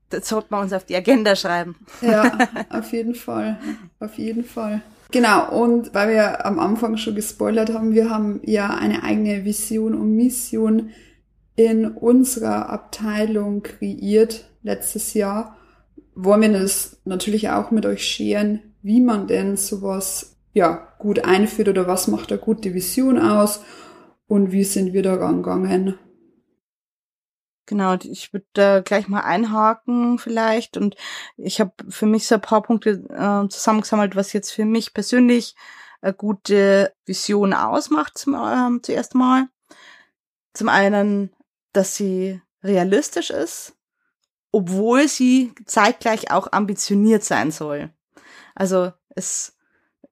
Das 0.10 0.30
sollte 0.30 0.48
man 0.52 0.64
uns 0.64 0.74
auf 0.74 0.86
die 0.86 0.96
Agenda 0.96 1.36
schreiben. 1.36 1.76
Ja, 2.02 2.38
auf 2.70 2.94
jeden 2.94 3.16
Fall. 3.16 3.58
Auf 4.00 4.18
jeden 4.18 4.44
Fall. 4.44 4.82
Genau, 5.12 5.50
und 5.52 5.94
weil 5.94 6.10
wir 6.10 6.46
am 6.46 6.60
Anfang 6.60 6.98
schon 6.98 7.16
gespoilert 7.16 7.74
haben, 7.74 7.94
wir 7.94 8.10
haben 8.10 8.42
ja 8.44 8.76
eine 8.76 9.04
eigene 9.04 9.46
Vision 9.46 9.94
und 9.94 10.16
Mission 10.16 10.92
in 11.56 11.86
unserer 11.88 12.70
Abteilung 12.70 13.64
kreiert 13.64 14.50
letztes 14.62 15.14
Jahr. 15.14 15.58
Wollen 16.14 16.42
wir 16.42 16.60
das 16.60 17.02
natürlich 17.06 17.50
auch 17.50 17.72
mit 17.72 17.86
euch 17.86 18.04
scheren, 18.04 18.76
wie 18.82 19.02
man 19.02 19.28
denn 19.28 19.58
sowas 19.58 20.38
ja 20.54 20.88
gut 21.00 21.26
einführt 21.26 21.68
oder 21.68 21.88
was 21.88 22.08
macht 22.08 22.32
da 22.32 22.38
gut 22.38 22.64
die 22.64 22.74
Vision 22.74 23.20
aus 23.20 23.62
und 24.28 24.52
wie 24.52 24.64
sind 24.64 24.94
wir 24.94 25.04
da 25.04 25.16
rangegangen. 25.16 26.00
Genau, 27.68 27.96
ich 27.96 28.32
würde 28.32 28.46
da 28.54 28.82
gleich 28.82 29.08
mal 29.08 29.22
einhaken 29.22 30.20
vielleicht. 30.20 30.78
Und 30.78 30.96
ich 31.36 31.60
habe 31.60 31.74
für 31.90 32.06
mich 32.06 32.28
so 32.28 32.36
ein 32.36 32.42
paar 32.42 32.62
Punkte 32.62 33.04
äh, 33.10 33.50
zusammengesammelt, 33.50 34.16
was 34.16 34.34
jetzt 34.34 34.52
für 34.52 34.66
mich 34.66 34.94
persönlich 34.94 35.56
eine 36.02 36.14
gute 36.14 36.94
Vision 37.06 37.54
ausmacht 37.54 38.18
zum, 38.18 38.36
äh, 38.36 38.82
zuerst 38.82 39.16
mal. 39.16 39.48
Zum 40.54 40.70
einen, 40.70 41.34
dass 41.76 41.96
sie 41.96 42.42
realistisch 42.64 43.30
ist, 43.30 43.74
obwohl 44.52 45.08
sie 45.08 45.54
zeitgleich 45.66 46.32
auch 46.32 46.52
ambitioniert 46.52 47.24
sein 47.24 47.52
soll. 47.52 47.92
Also 48.56 48.94
es 49.10 49.56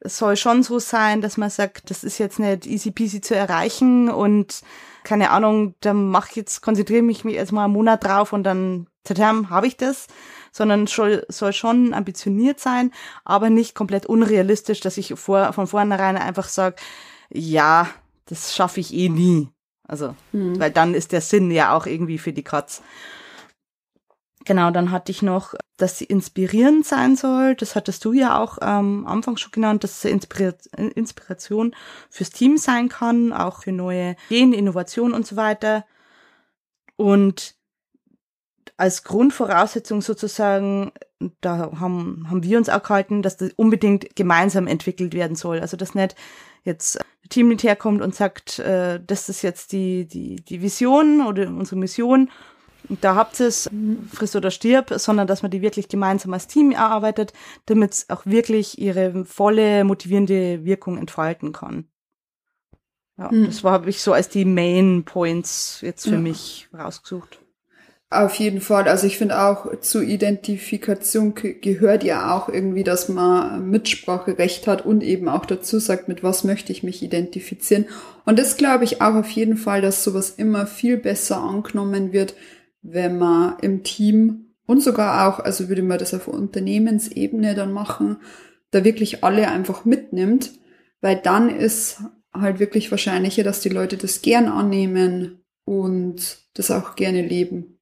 es 0.04 0.18
soll 0.18 0.36
schon 0.36 0.64
so 0.64 0.80
sein, 0.80 1.22
dass 1.22 1.38
man 1.38 1.50
sagt, 1.50 1.90
das 1.90 2.04
ist 2.04 2.18
jetzt 2.18 2.38
nicht 2.38 2.66
easy 2.66 2.92
peasy 2.92 3.22
zu 3.22 3.36
erreichen 3.36 4.10
und 4.10 4.62
keine 5.04 5.32
Ahnung, 5.32 5.76
dann 5.80 6.10
mach 6.10 6.30
ich 6.30 6.36
jetzt, 6.36 6.62
konzentriere 6.62 7.02
mich 7.02 7.24
jetzt 7.24 7.52
mal 7.52 7.66
einen 7.66 7.74
Monat 7.74 8.04
drauf 8.04 8.34
und 8.34 8.44
dann 8.44 8.88
tatam, 9.04 9.50
habe 9.50 9.68
ich 9.68 9.78
das, 9.78 10.08
sondern 10.52 10.88
soll, 10.88 11.26
soll 11.30 11.54
schon 11.54 11.94
ambitioniert 11.94 12.60
sein, 12.60 12.92
aber 13.24 13.50
nicht 13.50 13.76
komplett 13.76 14.06
unrealistisch, 14.06 14.82
dass 14.82 14.98
ich 14.98 15.14
vor, 15.16 15.54
von 15.54 15.68
vornherein 15.68 16.18
einfach 16.18 16.48
sage, 16.48 16.76
ja, 17.30 17.90
das 18.26 18.56
schaffe 18.56 18.80
ich 18.80 18.94
eh 18.94 19.10
nie. 19.10 19.50
Also, 19.88 20.16
mhm. 20.32 20.60
weil 20.60 20.72
dann 20.72 20.94
ist 20.94 21.12
der 21.12 21.22
Sinn 21.22 21.52
ja 21.52 21.76
auch 21.76 21.86
irgendwie 21.86 22.18
für 22.18 22.34
die 22.34 22.44
Katz. 22.44 22.82
Genau, 24.46 24.72
dann 24.72 24.92
hatte 24.92 25.12
ich 25.12 25.22
noch, 25.22 25.54
dass 25.78 25.98
sie 25.98 26.06
inspirierend 26.06 26.86
sein 26.86 27.16
soll. 27.16 27.56
Das 27.56 27.76
hattest 27.76 28.04
du 28.04 28.12
ja 28.12 28.42
auch 28.42 28.58
ähm, 28.62 29.06
am 29.06 29.08
Anfang 29.08 29.38
schon 29.38 29.52
genannt, 29.52 29.84
dass 29.84 30.02
sie 30.02 30.10
Inspiration 30.10 31.76
fürs 32.10 32.30
Team 32.30 32.58
sein 32.58 32.90
kann, 32.90 33.32
auch 33.32 33.64
für 33.64 33.72
neue 33.72 34.16
Ideen, 34.30 34.54
Innovationen 34.54 35.14
und 35.14 35.26
so 35.26 35.36
weiter. 35.36 35.86
Und 36.96 37.56
als 38.76 39.04
Grundvoraussetzung 39.04 40.02
sozusagen, 40.02 40.92
da 41.42 41.72
haben, 41.80 42.28
haben 42.30 42.44
wir 42.44 42.58
uns 42.58 42.70
auch 42.70 42.84
gehalten, 42.84 43.22
dass 43.22 43.38
das 43.38 43.52
unbedingt 43.56 44.16
gemeinsam 44.16 44.68
entwickelt 44.68 45.14
werden 45.14 45.36
soll. 45.36 45.60
Also 45.60 45.78
dass 45.78 45.96
nicht 45.96 46.16
jetzt 46.64 47.00
ein 47.00 47.30
Teamlead 47.30 47.64
herkommt 47.64 48.02
und 48.02 48.16
sagt, 48.16 48.60
äh, 48.60 49.00
das 49.06 49.30
ist 49.30 49.42
jetzt 49.42 49.72
die, 49.72 50.06
die, 50.06 50.38
die 50.38 50.62
Vision 50.62 51.26
oder 51.26 51.48
unsere 51.48 51.78
Mission 51.78 52.30
da 52.90 53.16
habt 53.16 53.40
ihr 53.40 53.48
es, 53.48 53.70
friss 54.12 54.36
oder 54.36 54.52
stirb, 54.52 54.94
sondern 54.98 55.28
dass 55.28 55.42
man 55.42 55.52
die 55.52 55.62
wirklich 55.62 55.88
gemeinsam 55.88 56.34
als 56.34 56.48
Team 56.48 56.72
erarbeitet, 56.72 57.34
damit 57.66 57.94
es 57.94 58.10
auch 58.10 58.26
wirklich 58.26 58.78
ihre 58.80 59.26
volle 59.26 59.84
motivierende 59.84 60.66
Wirkung 60.66 60.98
entfalten 60.98 61.54
kann. 61.54 61.86
Ja, 63.18 63.30
hm. 63.30 63.46
das 63.46 63.64
war 63.64 63.74
habe 63.74 63.90
ich 63.90 64.02
so 64.02 64.14
als 64.14 64.30
die 64.30 64.46
Main 64.46 65.04
Points 65.06 65.80
jetzt 65.82 66.04
für 66.04 66.14
ja. 66.14 66.20
mich 66.20 66.68
rausgesucht. 66.74 67.40
Auf 68.14 68.36
jeden 68.36 68.62
Fall. 68.62 68.88
Also 68.88 69.08
ich 69.08 69.18
finde 69.18 69.42
auch 69.42 69.80
zur 69.80 70.04
Identifikation 70.04 71.34
gehört 71.34 72.04
ja 72.04 72.36
auch 72.36 72.48
irgendwie, 72.48 72.84
dass 72.84 73.10
man 73.10 73.70
Mitspracherecht 73.72 74.68
hat 74.68 74.86
und 74.86 75.02
eben 75.02 75.28
auch 75.28 75.48
dazu 75.48 75.80
sagt, 75.80 76.08
mit 76.08 76.22
was 76.22 76.44
möchte 76.44 76.72
ich 76.72 76.84
mich 76.84 77.02
identifizieren. 77.02 77.86
Und 78.26 78.38
das 78.38 78.56
glaube 78.56 78.84
ich 78.84 79.02
auch 79.02 79.16
auf 79.16 79.30
jeden 79.32 79.58
Fall, 79.58 79.82
dass 79.82 80.04
sowas 80.04 80.30
immer 80.30 80.68
viel 80.68 80.98
besser 80.98 81.38
angenommen 81.38 82.14
wird, 82.14 82.36
wenn 82.84 83.18
man 83.18 83.58
im 83.62 83.82
Team 83.82 84.54
und 84.68 84.84
sogar 84.84 85.28
auch, 85.28 85.40
also 85.40 85.70
würde 85.70 85.82
man 85.82 85.98
das 85.98 86.14
auf 86.14 86.28
Unternehmensebene 86.28 87.56
dann 87.56 87.74
machen, 87.74 88.18
da 88.70 88.84
wirklich 88.84 89.24
alle 89.24 89.50
einfach 89.50 89.86
mitnimmt, 89.86 90.52
weil 91.02 91.16
dann 91.16 91.50
ist 91.50 92.02
halt 92.32 92.60
wirklich 92.60 92.92
wahrscheinlicher, 92.92 93.44
dass 93.44 93.62
die 93.62 93.70
Leute 93.70 93.98
das 93.98 94.22
gern 94.22 94.48
annehmen 94.48 95.44
und 95.66 96.38
das 96.54 96.70
auch 96.70 96.96
gerne 96.96 97.22
leben. 97.26 97.73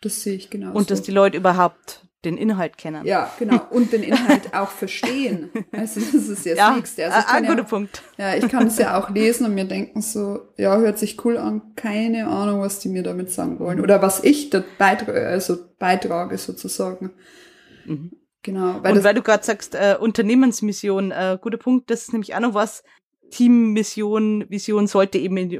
Das 0.00 0.22
sehe 0.22 0.34
ich 0.34 0.50
genau. 0.50 0.72
Und 0.72 0.90
dass 0.90 1.02
die 1.02 1.10
Leute 1.10 1.36
überhaupt 1.38 2.06
den 2.24 2.36
Inhalt 2.36 2.76
kennen. 2.76 3.06
Ja, 3.06 3.32
genau. 3.38 3.60
Und 3.70 3.92
den 3.92 4.02
Inhalt 4.02 4.52
auch 4.52 4.70
verstehen. 4.70 5.50
Also 5.72 6.00
das 6.00 6.28
ist 6.28 6.44
ja 6.44 6.54
das 6.54 6.58
ja, 6.58 6.76
Nächste. 6.76 7.12
Also 7.12 7.28
ein 7.28 7.44
guter 7.44 7.58
ja, 7.58 7.64
Punkt. 7.64 8.02
Ja, 8.18 8.34
ich 8.34 8.48
kann 8.48 8.66
es 8.66 8.78
ja 8.78 8.98
auch 8.98 9.10
lesen 9.14 9.46
und 9.46 9.54
mir 9.54 9.64
denken 9.64 10.02
so, 10.02 10.40
ja, 10.56 10.76
hört 10.76 10.98
sich 10.98 11.24
cool 11.24 11.38
an, 11.38 11.74
keine 11.76 12.26
Ahnung, 12.26 12.60
was 12.60 12.80
die 12.80 12.88
mir 12.88 13.02
damit 13.02 13.30
sagen 13.30 13.58
wollen. 13.60 13.80
Oder 13.80 14.02
was 14.02 14.24
ich 14.24 14.50
da 14.50 14.62
beitrage, 14.76 15.26
also 15.26 15.56
beitrage 15.78 16.36
sozusagen. 16.36 17.12
Mhm. 17.84 18.12
Genau. 18.42 18.82
Weil 18.82 18.96
und 18.96 19.04
weil 19.04 19.14
du 19.14 19.22
gerade 19.22 19.44
sagst, 19.44 19.74
äh, 19.74 19.96
Unternehmensmission, 19.98 21.10
äh, 21.10 21.38
guter 21.40 21.58
Punkt, 21.58 21.90
das 21.90 22.02
ist 22.02 22.12
nämlich 22.12 22.34
auch 22.34 22.40
noch 22.40 22.54
was, 22.54 22.84
Teammission, 23.30 24.44
Vision 24.48 24.86
sollte 24.86 25.18
eben 25.18 25.36
in 25.36 25.48
die 25.48 25.58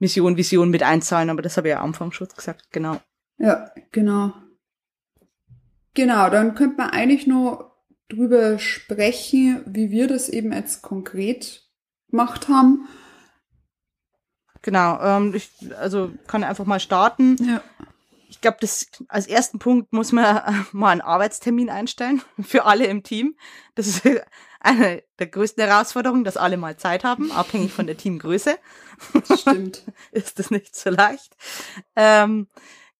Unternehmensmission, 0.00 0.36
Vision 0.36 0.70
mit 0.70 0.82
einzahlen, 0.82 1.30
aber 1.30 1.42
das 1.42 1.56
habe 1.56 1.68
ich 1.68 1.72
ja 1.72 1.80
am 1.80 1.86
Anfang 1.86 2.12
schon 2.12 2.28
gesagt, 2.28 2.70
genau. 2.70 3.00
Ja, 3.38 3.70
genau. 3.92 4.32
Genau, 5.94 6.28
dann 6.30 6.54
könnte 6.54 6.76
man 6.78 6.90
eigentlich 6.90 7.26
nur 7.26 7.72
drüber 8.08 8.58
sprechen, 8.58 9.62
wie 9.66 9.90
wir 9.90 10.08
das 10.08 10.28
eben 10.28 10.52
jetzt 10.52 10.82
konkret 10.82 11.62
gemacht 12.10 12.48
haben. 12.48 12.88
Genau, 14.62 15.00
ähm, 15.00 15.34
ich, 15.34 15.50
also 15.78 16.12
kann 16.26 16.42
einfach 16.42 16.64
mal 16.64 16.80
starten. 16.80 17.36
Ja. 17.44 17.62
Ich 18.28 18.40
glaube, 18.40 18.56
das 18.60 18.86
als 19.08 19.26
ersten 19.26 19.58
Punkt 19.58 19.92
muss 19.92 20.10
man 20.10 20.66
mal 20.72 20.90
einen 20.90 21.00
Arbeitstermin 21.00 21.70
einstellen 21.70 22.22
für 22.42 22.64
alle 22.64 22.86
im 22.86 23.02
Team. 23.02 23.36
Das 23.74 23.86
ist 23.86 24.02
eine 24.64 25.02
der 25.18 25.26
größten 25.26 25.64
Herausforderungen, 25.64 26.24
dass 26.24 26.36
alle 26.36 26.56
mal 26.56 26.76
Zeit 26.76 27.04
haben, 27.04 27.30
abhängig 27.32 27.72
von 27.72 27.86
der 27.86 27.96
Teamgröße. 27.96 28.58
Stimmt. 29.36 29.84
ist 30.12 30.38
das 30.38 30.50
nicht 30.50 30.74
so 30.74 30.90
leicht. 30.90 31.36
Ähm, 31.96 32.48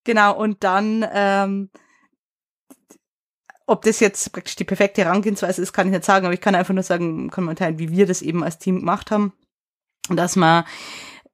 genau, 0.04 0.36
und 0.36 0.62
dann 0.62 1.06
ähm, 1.12 1.70
ob 3.66 3.82
das 3.82 4.00
jetzt 4.00 4.32
praktisch 4.32 4.56
die 4.56 4.64
perfekte 4.64 5.04
Herangehensweise 5.04 5.62
ist, 5.62 5.72
kann 5.72 5.86
ich 5.86 5.92
nicht 5.92 6.04
sagen, 6.04 6.26
aber 6.26 6.34
ich 6.34 6.40
kann 6.40 6.54
einfach 6.54 6.74
nur 6.74 6.82
sagen, 6.82 7.30
kann 7.30 7.44
man 7.44 7.56
teilen, 7.56 7.78
wie 7.78 7.90
wir 7.90 8.06
das 8.06 8.22
eben 8.22 8.44
als 8.44 8.58
Team 8.58 8.80
gemacht 8.80 9.10
haben. 9.10 9.32
Und 10.08 10.16
dass 10.16 10.36
man, 10.36 10.64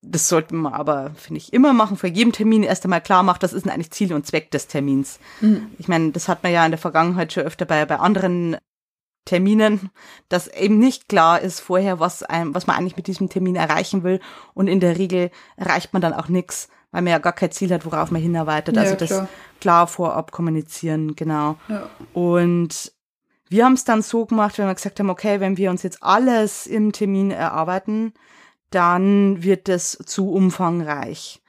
das 0.01 0.29
sollten 0.29 0.61
wir 0.61 0.75
aber, 0.75 1.13
finde 1.17 1.39
ich, 1.39 1.53
immer 1.53 1.73
machen, 1.73 1.97
vor 1.97 2.09
jedem 2.09 2.33
Termin 2.33 2.63
erst 2.63 2.85
einmal 2.85 3.01
klar 3.01 3.25
macht, 3.25 3.43
das 3.43 3.53
ist 3.53 3.69
eigentlich 3.69 3.91
Ziel 3.91 4.13
und 4.13 4.27
Zweck 4.27 4.51
des 4.53 4.69
Termins. 4.69 5.19
Mhm. 5.41 5.73
Ich 5.79 5.89
meine, 5.89 6.13
das 6.13 6.29
hat 6.29 6.43
man 6.45 6.53
ja 6.53 6.65
in 6.65 6.71
der 6.71 6.79
Vergangenheit 6.79 7.33
schon 7.33 7.43
öfter 7.43 7.65
bei, 7.65 7.85
bei 7.85 7.99
anderen 7.99 8.57
Terminen, 9.25 9.91
dass 10.29 10.49
eben 10.49 10.79
nicht 10.79 11.09
klar 11.09 11.41
ist 11.41 11.61
vorher, 11.61 12.01
was, 12.01 12.23
ein, 12.23 12.55
was 12.55 12.67
man 12.67 12.77
eigentlich 12.77 12.97
mit 12.97 13.07
diesem 13.07 13.29
Termin 13.29 13.57
erreichen 13.57 14.03
will. 14.03 14.21
Und 14.55 14.67
in 14.67 14.81
der 14.81 14.99
Regel 14.99 15.31
erreicht 15.57 15.93
man 15.93 16.03
dann 16.03 16.15
auch 16.15 16.29
nichts, 16.29 16.69
weil 16.91 17.03
man 17.03 17.13
ja 17.13 17.19
gar 17.19 17.33
kein 17.33 17.53
Ziel 17.53 17.73
hat, 17.73 17.85
worauf 17.85 18.11
man 18.11 18.23
hinarbeitet. 18.23 18.77
Ja, 18.77 18.83
also 18.83 18.97
das 18.97 19.09
klar. 19.09 19.29
klar 19.61 19.87
vorab 19.87 20.33
kommunizieren, 20.33 21.15
genau. 21.17 21.57
Ja. 21.69 21.89
Und 22.13 22.93
wir 23.49 23.65
haben 23.65 23.75
es 23.75 23.85
dann 23.85 24.03
so 24.03 24.27
gemacht, 24.27 24.59
wenn 24.59 24.67
wir 24.67 24.75
gesagt 24.75 25.01
haben, 25.01 25.11
okay, 25.11 25.41
wenn 25.41 25.57
wir 25.57 25.71
uns 25.71 25.83
jetzt 25.83 26.03
alles 26.03 26.67
im 26.67 26.93
Termin 26.93 27.31
erarbeiten, 27.31 28.15
dann 28.71 29.43
wird 29.43 29.69
es 29.69 29.99
zu 30.07 30.33
umfangreich. 30.33 31.43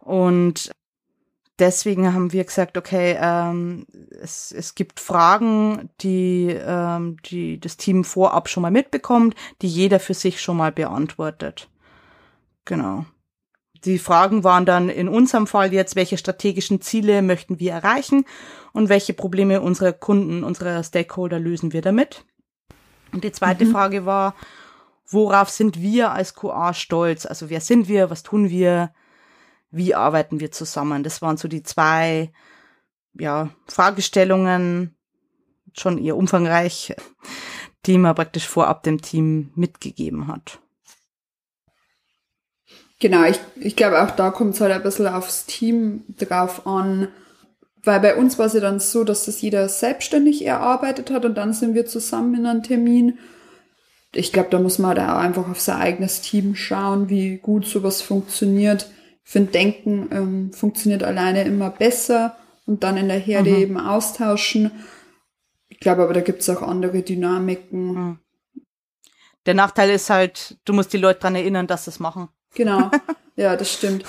Und 0.00 0.70
deswegen 1.62 2.12
haben 2.12 2.32
wir 2.32 2.42
gesagt, 2.42 2.76
okay, 2.76 3.16
ähm, 3.20 3.86
es, 4.20 4.50
es 4.50 4.74
gibt 4.74 4.98
Fragen, 4.98 5.90
die, 6.00 6.48
ähm, 6.48 7.18
die 7.24 7.60
das 7.60 7.76
Team 7.76 8.02
vorab 8.02 8.48
schon 8.48 8.62
mal 8.62 8.72
mitbekommt, 8.72 9.36
die 9.62 9.68
jeder 9.68 10.00
für 10.00 10.14
sich 10.14 10.40
schon 10.40 10.56
mal 10.56 10.72
beantwortet. 10.72 11.70
Genau. 12.64 13.06
Die 13.84 14.00
Fragen 14.00 14.42
waren 14.42 14.66
dann 14.66 14.88
in 14.88 15.08
unserem 15.08 15.46
Fall 15.46 15.72
jetzt, 15.72 15.94
welche 15.94 16.18
strategischen 16.18 16.80
Ziele 16.80 17.22
möchten 17.22 17.60
wir 17.60 17.72
erreichen 17.72 18.24
und 18.72 18.88
welche 18.88 19.14
Probleme 19.14 19.60
unserer 19.60 19.92
Kunden, 19.92 20.42
unserer 20.42 20.82
Stakeholder 20.82 21.38
lösen 21.38 21.72
wir 21.72 21.80
damit. 21.80 22.24
Und 23.12 23.22
die 23.22 23.32
zweite 23.32 23.66
mhm. 23.66 23.70
Frage 23.70 24.04
war, 24.04 24.34
worauf 25.08 25.48
sind 25.48 25.80
wir 25.80 26.10
als 26.10 26.34
QA 26.34 26.74
stolz? 26.74 27.24
Also 27.24 27.50
wer 27.50 27.60
sind 27.60 27.86
wir? 27.86 28.10
Was 28.10 28.24
tun 28.24 28.50
wir? 28.50 28.92
Wie 29.72 29.94
arbeiten 29.94 30.38
wir 30.38 30.52
zusammen? 30.52 31.02
Das 31.02 31.22
waren 31.22 31.38
so 31.38 31.48
die 31.48 31.62
zwei, 31.62 32.30
ja, 33.14 33.50
Fragestellungen, 33.66 34.94
schon 35.72 35.98
eher 35.98 36.16
umfangreich, 36.16 36.94
die 37.86 37.98
man 37.98 38.14
praktisch 38.14 38.46
vorab 38.46 38.82
dem 38.82 39.00
Team 39.00 39.50
mitgegeben 39.54 40.28
hat. 40.28 40.60
Genau, 43.00 43.24
ich, 43.24 43.40
ich 43.56 43.74
glaube 43.74 44.00
auch 44.00 44.12
da 44.12 44.30
kommt 44.30 44.54
es 44.54 44.60
halt 44.60 44.70
ein 44.70 44.82
bisschen 44.82 45.08
aufs 45.08 45.46
Team 45.46 46.04
drauf 46.18 46.68
an, 46.68 47.08
weil 47.82 47.98
bei 47.98 48.14
uns 48.14 48.38
war 48.38 48.46
es 48.46 48.52
ja 48.52 48.60
dann 48.60 48.78
so, 48.78 49.02
dass 49.02 49.24
das 49.24 49.40
jeder 49.40 49.68
selbstständig 49.68 50.44
erarbeitet 50.44 51.10
hat 51.10 51.24
und 51.24 51.34
dann 51.34 51.52
sind 51.52 51.74
wir 51.74 51.86
zusammen 51.86 52.34
in 52.34 52.46
einem 52.46 52.62
Termin. 52.62 53.18
Ich 54.14 54.32
glaube, 54.32 54.50
da 54.50 54.60
muss 54.60 54.78
man 54.78 54.94
da 54.94 55.14
auch 55.14 55.20
einfach 55.20 55.48
auf 55.48 55.60
sein 55.60 55.80
eigenes 55.80 56.20
Team 56.20 56.54
schauen, 56.54 57.08
wie 57.08 57.38
gut 57.38 57.66
sowas 57.66 58.02
funktioniert. 58.02 58.88
Ich 59.24 59.30
finde, 59.30 59.52
Denken 59.52 60.08
ähm, 60.10 60.52
funktioniert 60.52 61.02
alleine 61.02 61.44
immer 61.44 61.70
besser 61.70 62.36
und 62.66 62.82
dann 62.82 62.96
in 62.96 63.08
der 63.08 63.18
Herde 63.18 63.50
mhm. 63.50 63.56
eben 63.56 63.80
austauschen. 63.80 64.72
Ich 65.68 65.80
glaube 65.80 66.02
aber, 66.02 66.14
da 66.14 66.20
gibt 66.20 66.42
es 66.42 66.50
auch 66.50 66.62
andere 66.62 67.02
Dynamiken. 67.02 67.94
Mhm. 67.94 68.18
Der 69.46 69.54
Nachteil 69.54 69.90
ist 69.90 70.10
halt, 70.10 70.58
du 70.64 70.72
musst 70.72 70.92
die 70.92 70.98
Leute 70.98 71.20
dran 71.20 71.34
erinnern, 71.34 71.66
dass 71.66 71.84
sie 71.84 71.90
es 71.90 72.00
machen. 72.00 72.28
Genau, 72.54 72.90
ja, 73.36 73.56
das 73.56 73.72
stimmt. 73.72 74.04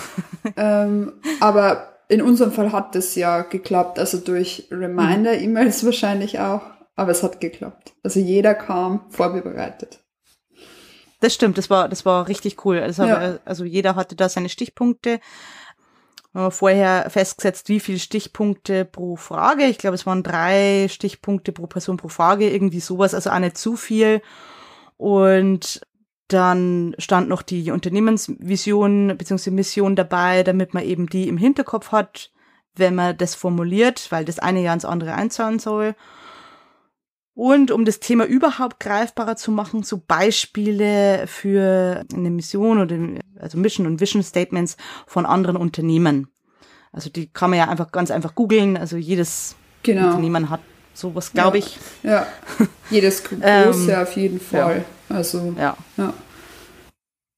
ähm, 0.57 1.13
aber 1.39 1.93
in 2.09 2.21
unserem 2.21 2.51
Fall 2.51 2.71
hat 2.71 2.95
das 2.95 3.15
ja 3.15 3.41
geklappt, 3.41 3.97
also 3.97 4.19
durch 4.19 4.67
Reminder-E-Mails 4.69 5.85
wahrscheinlich 5.85 6.39
auch, 6.39 6.61
aber 6.95 7.11
es 7.11 7.23
hat 7.23 7.41
geklappt. 7.41 7.93
Also 8.03 8.19
jeder 8.19 8.53
kam 8.53 9.09
vorbereitet. 9.09 10.02
Das 11.23 11.33
stimmt, 11.33 11.57
das 11.57 11.69
war, 11.69 11.87
das 11.87 12.05
war 12.05 12.27
richtig 12.27 12.65
cool. 12.65 12.79
Also, 12.79 13.05
ja. 13.05 13.39
also 13.45 13.63
jeder 13.63 13.95
hatte 13.95 14.13
da 14.13 14.27
seine 14.27 14.49
Stichpunkte. 14.49 15.21
Wir 16.33 16.41
haben 16.41 16.51
vorher 16.51 17.09
festgesetzt, 17.09 17.69
wie 17.69 17.79
viele 17.79 17.99
Stichpunkte 17.99 18.83
pro 18.83 19.15
Frage. 19.15 19.63
Ich 19.67 19.77
glaube, 19.77 19.95
es 19.95 20.05
waren 20.05 20.21
drei 20.21 20.87
Stichpunkte 20.89 21.53
pro 21.53 21.65
Person 21.65 21.95
pro 21.95 22.09
Frage, 22.09 22.49
irgendwie 22.49 22.81
sowas, 22.81 23.13
also 23.13 23.29
auch 23.29 23.39
nicht 23.39 23.57
zu 23.57 23.77
viel. 23.77 24.21
Und 24.97 25.79
dann 26.27 26.93
stand 26.97 27.29
noch 27.29 27.41
die 27.41 27.71
Unternehmensvision 27.71 29.15
bzw. 29.17 29.49
Mission 29.51 29.95
dabei, 29.95 30.43
damit 30.43 30.73
man 30.73 30.83
eben 30.83 31.07
die 31.07 31.29
im 31.29 31.37
Hinterkopf 31.37 31.93
hat, 31.93 32.31
wenn 32.75 32.95
man 32.95 33.17
das 33.17 33.33
formuliert, 33.33 34.11
weil 34.11 34.25
das 34.25 34.39
eine 34.39 34.61
ja 34.61 34.73
ins 34.73 34.83
andere 34.83 35.13
einzahlen 35.13 35.59
soll. 35.59 35.95
Und 37.35 37.71
um 37.71 37.83
das 37.83 37.99
Thema 37.99 38.25
überhaupt 38.25 38.79
greifbarer 38.79 39.35
zu 39.35 39.51
machen, 39.51 39.81
so 39.83 39.97
Beispiele 40.05 41.25
für 41.25 42.05
eine 42.13 42.29
Mission 42.29 42.79
oder 42.79 42.95
also 43.39 43.57
Mission 43.57 43.87
und 43.87 43.99
Vision 43.99 44.21
Statements 44.21 44.77
von 45.07 45.25
anderen 45.25 45.57
Unternehmen. 45.57 46.27
Also 46.91 47.09
die 47.09 47.27
kann 47.27 47.49
man 47.49 47.57
ja 47.59 47.67
einfach 47.69 47.91
ganz 47.91 48.11
einfach 48.11 48.35
googeln. 48.35 48.77
Also 48.77 48.97
jedes 48.97 49.55
Genau. 49.81 50.09
Unternehmen 50.09 50.49
hat 50.51 50.61
sowas, 50.93 51.33
glaube 51.33 51.57
Ja. 51.57 51.65
ich. 51.65 51.77
Ja, 52.03 52.27
jedes 52.91 53.23
große 53.23 53.41
Ähm, 53.41 53.95
auf 53.95 54.15
jeden 54.15 54.39
Fall. 54.39 54.85
Also, 55.09 55.55
Ja. 55.57 55.75
ja. 55.97 56.13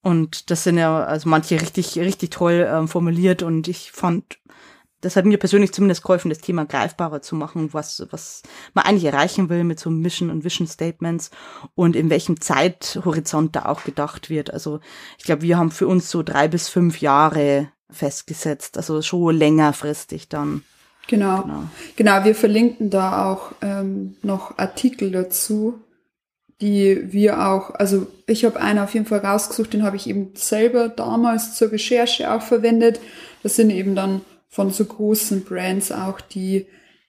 Und 0.01 0.51
das 0.51 0.63
sind 0.65 0.77
ja 0.77 1.03
also 1.03 1.29
manche 1.29 1.59
richtig, 1.59 1.97
richtig 1.97 2.29
toll 2.31 2.67
ähm, 2.69 2.87
formuliert 2.87 3.41
und 3.43 3.67
ich 3.67 3.91
fand, 3.91 4.37
das 5.05 5.15
hat 5.15 5.25
mir 5.25 5.37
persönlich 5.37 5.71
zumindest 5.71 6.01
geholfen, 6.01 6.29
das 6.29 6.39
Thema 6.39 6.65
greifbarer 6.65 7.21
zu 7.21 7.35
machen, 7.35 7.73
was, 7.73 8.07
was 8.09 8.41
man 8.73 8.85
eigentlich 8.85 9.05
erreichen 9.05 9.49
will 9.49 9.63
mit 9.63 9.79
so 9.79 9.91
Mission 9.91 10.31
und 10.31 10.43
Vision 10.43 10.65
Statements 10.65 11.29
und 11.75 11.95
in 11.95 12.09
welchem 12.09 12.41
Zeithorizont 12.41 13.55
da 13.55 13.65
auch 13.65 13.83
gedacht 13.83 14.31
wird. 14.31 14.51
Also 14.51 14.79
ich 15.19 15.25
glaube, 15.25 15.43
wir 15.43 15.59
haben 15.59 15.69
für 15.69 15.87
uns 15.87 16.09
so 16.09 16.23
drei 16.23 16.47
bis 16.47 16.69
fünf 16.69 17.01
Jahre 17.01 17.67
festgesetzt, 17.91 18.77
also 18.77 19.03
schon 19.03 19.37
längerfristig 19.37 20.27
dann. 20.27 20.63
Genau. 21.07 21.43
Genau. 21.43 21.63
genau. 21.95 22.25
wir 22.25 22.33
verlinken 22.33 22.89
da 22.89 23.31
auch 23.31 23.51
ähm, 23.61 24.17
noch 24.23 24.57
Artikel 24.57 25.11
dazu, 25.11 25.79
die 26.61 27.13
wir 27.13 27.47
auch, 27.47 27.75
also 27.75 28.07
ich 28.25 28.43
habe 28.43 28.59
einen 28.59 28.79
auf 28.79 28.95
jeden 28.95 29.05
Fall 29.05 29.19
rausgesucht, 29.19 29.71
den 29.73 29.83
habe 29.83 29.97
ich 29.97 30.09
eben 30.09 30.31
selber 30.33 30.89
damals 30.89 31.53
zur 31.53 31.71
Recherche 31.71 32.31
auch 32.31 32.41
verwendet. 32.41 32.99
Das 33.43 33.55
sind 33.55 33.69
eben 33.69 33.93
dann 33.93 34.21
von 34.49 34.71
so 34.71 34.85
großen 34.85 35.43
Brands 35.43 35.91
auch 35.91 36.21
die 36.21 36.67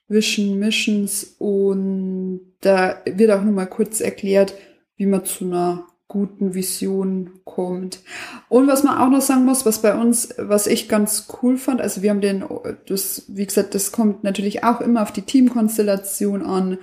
Vision 0.09 0.59
Missions 0.59 1.37
und 1.39 2.41
da 2.61 3.03
wird 3.05 3.31
auch 3.31 3.43
nochmal 3.43 3.69
kurz 3.69 4.01
erklärt, 4.01 4.55
wie 4.97 5.07
man 5.07 5.25
zu 5.25 5.45
einer 5.45 5.87
guten 6.09 6.55
Vision 6.55 7.41
kommt. 7.45 8.01
Und 8.49 8.69
was 8.69 8.85
man 8.85 8.99
auch 8.99 9.11
noch 9.11 9.21
sagen 9.21 9.45
muss, 9.45 9.67
was 9.67 9.83
bei 9.83 9.95
uns, 9.95 10.35
was 10.39 10.67
ich 10.67 10.89
ganz 10.89 11.27
cool 11.43 11.57
fand, 11.57 11.81
also 11.81 12.03
wir 12.03 12.11
haben 12.11 12.21
den, 12.21 12.45
das, 12.87 13.25
wie 13.29 13.45
gesagt, 13.45 13.75
das 13.75 13.91
kommt 13.91 14.23
natürlich 14.23 14.63
auch 14.63 14.81
immer 14.81 15.03
auf 15.03 15.13
die 15.13 15.23
Teamkonstellation 15.23 16.43
an, 16.43 16.79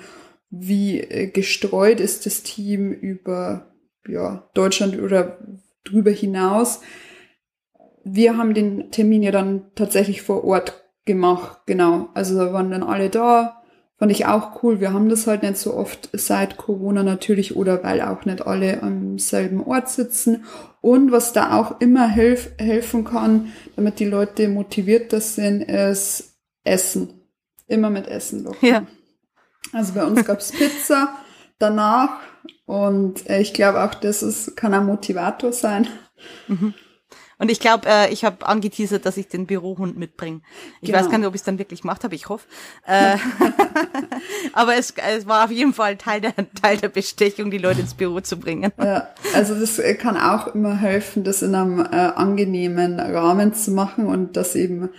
wie 0.50 1.00
äh, 1.00 1.28
gestreut 1.28 2.00
ist 2.00 2.26
das 2.26 2.44
Team 2.44 2.92
über 2.92 3.74
ja, 4.08 4.50
Deutschland 4.54 5.00
oder 5.00 5.39
drüber 5.84 6.12
hinaus. 6.12 6.82
Wir 8.04 8.38
haben 8.38 8.54
den 8.54 8.92
Termin 8.92 9.24
ja 9.24 9.32
dann 9.32 9.72
tatsächlich 9.76 10.22
vor 10.22 10.44
Ort 10.44 10.84
gemacht, 11.06 11.62
genau. 11.66 12.10
Also 12.13 12.38
da 12.38 12.54
waren 12.54 12.72
dann 12.72 12.84
alle 12.84 13.10
da, 13.10 13.62
fand 13.98 14.12
ich 14.12 14.26
auch 14.26 14.63
cool. 14.63 14.80
Wir 14.80 14.94
haben 14.94 15.10
das 15.10 15.28
halt 15.28 15.44
nicht 15.44 15.58
so 15.58 15.74
oft 15.74 16.10
seit 16.13 16.58
Corona 16.58 17.04
natürlich 17.04 17.56
oder 17.56 17.84
weil 17.84 18.02
auch 18.02 18.26
nicht 18.26 18.46
alle 18.46 18.84
am 18.84 19.20
selben 19.20 19.63
Ort 19.63 19.89
sitzen. 19.89 20.46
Und 20.82 21.12
was 21.12 21.34
da 21.34 21.58
auch 21.58 21.80
immer 21.80 22.08
helf 22.08 22.52
helfen 22.58 23.06
kann, 23.06 23.54
damit 23.76 24.00
die 24.00 24.06
Leute 24.06 24.50
motivierter 24.50 25.22
sind, 25.22 25.62
ist 25.62 26.38
Essen. 26.63 27.22
Immer 27.68 27.89
mit 27.89 28.08
Essen 28.08 28.44
locken. 28.44 28.68
Ja. 28.68 28.86
Also 29.72 29.94
bei 29.94 30.06
uns 30.06 30.26
gab's 30.26 30.52
Pizza 30.58 31.16
danach 31.58 32.20
und 32.66 33.30
äh, 33.30 33.42
ich 33.42 33.54
glaube 33.54 33.84
auch, 33.84 33.94
das 33.94 34.24
ist, 34.24 34.56
kann 34.56 34.74
ein 34.74 34.86
Motivator 34.86 35.54
sein. 35.54 35.88
Und 37.39 37.50
ich 37.52 37.60
glaube, 37.60 37.88
äh, 37.88 38.12
ich 38.13 38.24
habe 38.26 38.46
angeteasert, 38.46 39.06
dass 39.06 39.17
ich 39.17 39.28
den 39.28 39.46
Bürohund 39.48 39.98
mitbringe. 39.98 40.41
Ich 40.82 40.88
Genau. 40.89 41.00
weiß 41.00 41.10
gar 41.10 41.17
nicht, 41.17 41.28
ob 41.28 41.36
ich 41.36 41.41
es 41.41 41.46
dann 41.46 41.58
wirklich 41.60 41.82
gemacht 41.82 42.04
habe, 42.04 42.15
ich 42.15 42.30
hoffe. 42.30 42.46
Äh, 42.86 43.17
aber 44.54 44.76
es, 44.76 44.93
es 44.96 45.28
war 45.28 45.46
auf 45.46 45.52
jeden 45.52 45.74
Fall 45.74 45.98
Teil 45.98 46.22
der, 46.22 46.34
Teil 46.62 46.78
der 46.78 46.89
Bestechung, 46.89 47.52
die 47.52 47.58
Leute 47.58 47.82
ins 47.82 47.93
Büro 47.93 48.19
zu 48.19 48.38
bringen. 48.38 48.72
Ja, 48.82 49.10
also 49.34 49.56
das 49.56 49.80
äh, 49.80 49.96
kann 49.96 50.17
auch 50.17 50.54
immer 50.54 50.76
helfen, 50.78 51.24
das 51.24 51.41
in 51.41 51.56
einem 51.56 51.80
äh, 51.80 51.86
angenehmen 51.86 53.00
Rahmen 53.00 53.54
zu 53.54 53.72
machen 53.72 54.08
und 54.08 54.38
das 54.38 54.56
eben, 54.56 54.89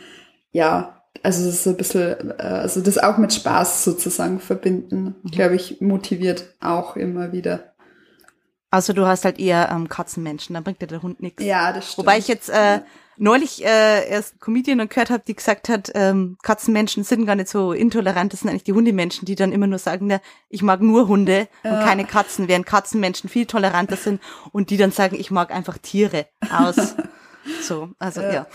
ja, 0.53 1.03
also 1.23 1.47
das 1.47 1.55
ist 1.55 1.67
ein 1.67 1.77
bisschen, 1.77 2.31
äh, 2.39 2.43
also 2.43 2.81
das 2.81 2.99
auch 2.99 3.17
mit 3.19 3.33
Spaß 3.33 3.85
sozusagen 3.85 4.41
verbinden, 4.41 5.15
glaube 5.31 5.55
ich, 5.57 5.81
motiviert 5.81 6.55
auch 6.61 6.97
immer 6.97 7.33
wieder. 7.33 7.74
Also 8.75 8.93
du 8.93 9.07
hast 9.07 9.25
halt 9.25 9.39
eher 9.39 9.71
ähm, 9.71 9.89
Katzenmenschen, 9.89 10.55
da 10.55 10.61
bringt 10.61 10.83
dir 10.83 10.89
der 10.89 11.01
Hund 11.01 11.23
nichts. 11.23 11.41
Ja, 11.41 11.73
das 11.73 11.93
stimmt. 11.93 11.99
Wobei 11.99 12.19
ich 12.19 12.27
jetzt 12.27 12.49
äh, 12.49 12.81
neulich 13.17 13.65
äh, 13.65 14.09
erst 14.09 14.41
Comedian 14.41 14.89
gehört 14.89 15.11
habe, 15.11 15.23
die 15.25 15.37
gesagt 15.37 15.69
hat, 15.69 15.93
ähm, 15.95 16.37
Katzenmenschen 16.43 17.05
sind 17.05 17.25
gar 17.25 17.37
nicht 17.37 17.49
so 17.49 17.73
intolerant, 17.73 18.33
das 18.33 18.41
sind 18.41 18.51
eigentlich 18.51 18.65
die 18.65 18.73
Hundemenschen, 18.73 19.27
die 19.27 19.37
dann 19.37 19.53
immer 19.53 19.69
nur 19.69 19.79
sagen, 19.79 20.09
na, 20.09 20.21
ich 20.49 20.63
mag 20.63 20.81
nur 20.81 21.07
Hunde 21.07 21.47
und 21.63 21.71
keine 21.71 22.05
Katzen, 22.05 22.49
während 22.49 22.67
Katzenmenschen 22.67 23.31
viel 23.31 23.47
toleranter 23.47 23.97
sind 23.97 24.21
und 24.51 24.71
die 24.71 24.77
dann 24.77 24.91
sagen, 24.91 25.15
ich 25.21 25.31
mag 25.31 25.53
einfach 25.53 25.79
Tiere 25.79 26.27
aus. 26.51 26.97
so, 27.63 27.91
also 28.01 28.23
ja. 28.23 28.49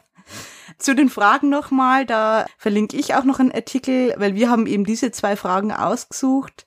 Zu 0.78 0.94
den 0.94 1.10
Fragen 1.10 1.50
nochmal, 1.50 2.06
da 2.06 2.46
verlinke 2.56 2.96
ich 2.96 3.14
auch 3.14 3.24
noch 3.24 3.40
einen 3.40 3.52
Artikel, 3.52 4.14
weil 4.16 4.34
wir 4.34 4.48
haben 4.48 4.66
eben 4.66 4.86
diese 4.86 5.12
zwei 5.12 5.36
Fragen 5.36 5.70
ausgesucht. 5.70 6.64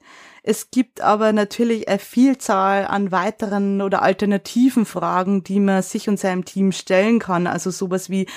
Es 0.49 0.71
gibt 0.71 1.01
aber 1.01 1.33
natürlich 1.33 1.89
eine 1.89 1.99
Vielzahl 1.99 2.87
an 2.87 3.11
weiteren 3.11 3.81
oder 3.81 4.01
alternativen 4.01 4.85
Fragen, 4.85 5.43
die 5.43 5.59
man 5.59 5.81
sich 5.81 6.07
und 6.07 6.21
seinem 6.21 6.45
Team 6.45 6.71
stellen 6.71 7.19
kann. 7.19 7.47
Also 7.47 7.69
sowas 7.69 8.09
wie, 8.09 8.27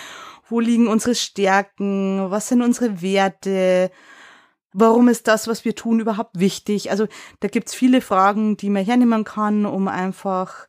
wo 0.48 0.58
liegen 0.58 0.88
unsere 0.88 1.14
Stärken? 1.14 2.28
Was 2.28 2.48
sind 2.48 2.62
unsere 2.62 3.00
Werte? 3.00 3.92
Warum 4.72 5.06
ist 5.06 5.28
das, 5.28 5.46
was 5.46 5.64
wir 5.64 5.76
tun, 5.76 6.00
überhaupt 6.00 6.36
wichtig? 6.36 6.90
Also 6.90 7.06
da 7.38 7.46
gibt's 7.46 7.76
viele 7.76 8.00
Fragen, 8.00 8.56
die 8.56 8.70
man 8.70 8.84
hernehmen 8.84 9.22
kann, 9.22 9.64
um 9.64 9.86
einfach 9.86 10.66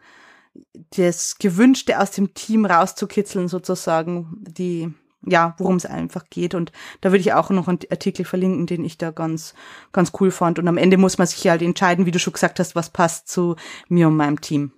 das 0.96 1.40
Gewünschte 1.40 2.00
aus 2.00 2.12
dem 2.12 2.36
Team 2.36 2.68
rauszukitzeln, 2.68 3.48
sozusagen, 3.48 4.44
die, 4.48 4.94
ja, 5.26 5.56
worum 5.58 5.76
es 5.76 5.86
einfach 5.86 6.26
geht. 6.30 6.56
Und 6.56 6.72
da 7.02 7.10
würde 7.12 7.22
ich 7.22 7.34
auch 7.34 7.50
noch 7.50 7.68
einen 7.68 7.80
Artikel 7.90 8.26
verlinken, 8.26 8.66
den 8.66 8.84
ich 8.84 8.98
da 8.98 9.12
ganz, 9.12 9.54
ganz 9.92 10.12
cool 10.20 10.32
fand. 10.32 10.60
Und 10.60 10.68
am 10.68 10.78
Ende 10.78 10.98
muss 10.98 11.18
man 11.18 11.28
sich 11.28 11.48
halt 11.48 11.62
entscheiden, 11.62 12.06
wie 12.06 12.12
du 12.12 12.20
schon 12.20 12.34
gesagt 12.34 12.60
hast, 12.60 12.76
was 12.76 12.90
passt 12.90 13.28
zu 13.28 13.56
mir 13.88 14.08
und 14.08 14.18
meinem 14.18 14.42
Team. 14.42 14.72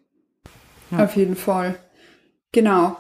Auf 0.98 1.16
jeden 1.16 1.36
Fall. 1.36 1.76
Genau. 2.52 2.98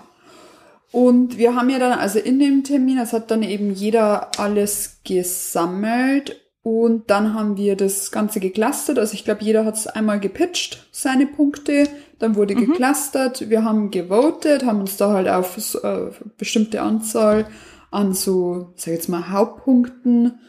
Und 0.91 1.38
wir 1.38 1.56
haben 1.56 1.69
ja 1.69 1.79
dann, 1.79 1.97
also 1.97 2.19
in 2.19 2.39
dem 2.39 2.63
Termin, 2.63 2.99
es 2.99 3.13
hat 3.13 3.32
dann 3.32 3.41
eben 3.41 3.73
jeder 3.73 4.29
alles 4.39 4.99
gesammelt 5.03 6.39
und 6.62 7.10
dann 7.10 7.34
haben 7.34 7.58
wir 7.58 7.75
das 7.75 8.12
Ganze 8.12 8.39
geclustert. 8.39 8.99
Also 8.99 9.15
ich 9.15 9.25
glaube, 9.25 9.43
jeder 9.43 9.65
hat 9.65 9.75
es 9.75 9.88
einmal 9.88 10.19
gepitcht, 10.19 10.88
seine 10.91 11.25
Punkte. 11.25 11.88
Dann 12.24 12.38
wurde 12.38 12.56
geclustert. 12.56 13.50
Wir 13.50 13.66
haben 13.66 13.92
gewotet, 13.92 14.66
haben 14.66 14.80
uns 14.80 14.96
da 14.96 15.12
halt 15.12 15.28
auf 15.28 15.58
äh, 15.84 16.10
bestimmte 16.38 16.82
Anzahl 16.82 17.48
an 17.92 18.14
so, 18.14 18.72
sag 18.78 18.88
ich 18.88 18.94
jetzt 18.94 19.10
mal, 19.10 19.28
Hauptpunkten 19.28 20.40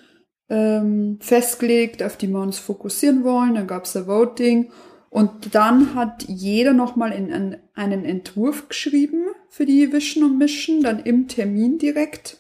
ähm, 0.49 1.19
festgelegt, 1.21 2.01
auf 2.05 2.17
die 2.17 2.29
wir 2.29 2.41
uns 2.41 2.61
fokussieren 2.61 3.25
wollen. 3.25 3.57
Dann 3.57 3.67
gab 3.67 3.87
es 3.87 3.97
ein 3.97 4.07
Voting. 4.07 4.71
Und 5.11 5.57
dann 5.57 5.97
hat 5.97 6.23
jeder 6.29 6.75
nochmal 6.75 7.11
in 7.11 7.33
einen, 7.33 7.57
einen 7.75 8.05
Entwurf 8.05 8.69
geschrieben 8.69 9.25
für 9.49 9.67
die 9.67 9.93
Vision 9.93 10.23
und 10.23 10.39
Mission, 10.39 10.81
dann 10.81 11.01
im 11.01 11.27
Termin 11.27 11.79
direkt 11.79 12.39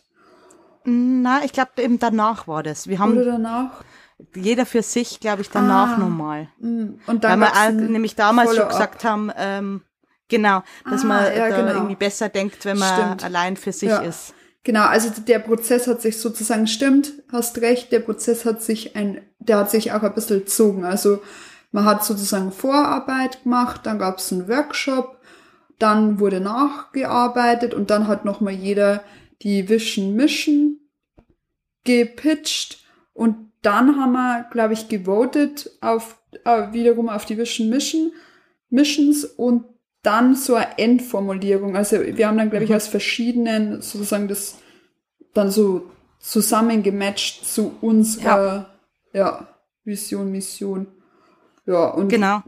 Na, 0.85 1.44
ich 1.44 1.51
glaube, 1.51 1.70
eben 1.79 1.99
danach 1.99 2.47
war 2.47 2.62
das. 2.62 2.87
Wir 2.87 3.01
haben 3.01 3.14
oder 3.14 3.25
danach. 3.25 3.83
Jeder 4.35 4.66
für 4.66 4.83
sich, 4.83 5.20
glaube 5.20 5.42
ich, 5.42 5.50
danach 5.50 5.96
Ah. 5.96 5.98
nochmal. 5.98 6.48
Mm, 6.59 6.66
Und 6.68 7.00
Weil 7.07 7.18
dann 7.18 7.40
wir 7.40 7.48
auch 7.53 7.57
ein 7.57 7.92
nämlich 7.92 8.14
damals 8.14 8.55
schon 8.55 8.68
gesagt 8.68 9.05
haben, 9.05 9.31
ähm, 9.37 9.83
genau, 10.29 10.62
dass 10.88 11.03
Ah, 11.03 11.07
man 11.07 11.24
ja, 11.37 11.48
da 11.48 11.57
genau. 11.61 11.72
irgendwie 11.72 11.96
besser 11.96 12.29
denkt, 12.29 12.64
wenn 12.64 12.79
man 12.79 12.94
Stimmt. 12.94 13.24
allein 13.24 13.57
für 13.57 13.72
sich 13.72 13.88
Ja. 13.90 13.98
ist. 14.03 14.35
Genau, 14.62 14.87
also 14.87 15.11
der 15.20 15.40
Prozess 15.40 15.87
hat 15.87 16.00
sich 16.00 16.18
sozusagen, 16.18 16.66
stimmt, 16.66 17.12
hast 17.31 17.59
recht, 17.59 17.92
der 17.92 18.00
Prozess 18.00 18.44
hat 18.46 18.62
sich 18.62 18.96
ein, 18.96 19.20
der 19.38 19.59
hat 19.59 19.70
sich 19.70 19.92
auch 19.92 20.03
ein 20.03 20.14
bisschen 20.14 20.38
gezogen. 20.40 20.85
Also 20.87 21.20
man 21.70 21.85
hat 21.85 22.03
sozusagen 22.05 22.50
Vorarbeit 22.50 23.42
gemacht, 23.42 23.83
dann 23.85 23.98
gab 23.98 24.18
es 24.18 24.33
einen 24.33 24.48
Workshop, 24.48 25.18
dann 25.79 26.18
wurde 26.18 26.40
nachgearbeitet 26.40 27.74
und 27.74 27.90
dann 27.90 28.09
hat 28.09 28.24
nochmal 28.24 28.55
jeder 28.55 29.05
die 29.42 29.68
Vision 29.68 30.14
Mission 30.14 30.79
gepitcht 31.85 32.85
und 33.12 33.50
dann 33.64 34.00
haben 34.00 34.12
wir, 34.12 34.46
glaube 34.50 34.74
ich, 34.74 34.88
gewotet 34.88 35.70
auf 35.81 36.18
äh, 36.44 36.72
wiederum 36.72 37.09
auf 37.09 37.24
die 37.24 37.38
Vision 37.38 37.68
Mission 37.68 38.12
Missions 38.70 39.24
und 39.24 39.64
dann 40.03 40.35
so 40.35 40.55
eine 40.55 40.79
Endformulierung. 40.79 41.77
Also 41.77 41.98
wir 42.03 42.29
haben 42.29 42.37
dann, 42.37 42.50
glaube 42.50 42.64
ich, 42.64 42.74
aus 42.74 42.88
verschiedenen 42.88 43.81
sozusagen 43.81 44.29
das 44.29 44.59
dann 45.33 45.50
so 45.50 45.90
zusammengematcht 46.18 47.46
zu 47.46 47.74
unserer 47.81 48.70
ja. 49.12 49.48
Vision, 49.85 50.31
Mission. 50.31 50.87
Ja, 51.66 51.88
und 51.88 52.09
Genau. 52.09 52.42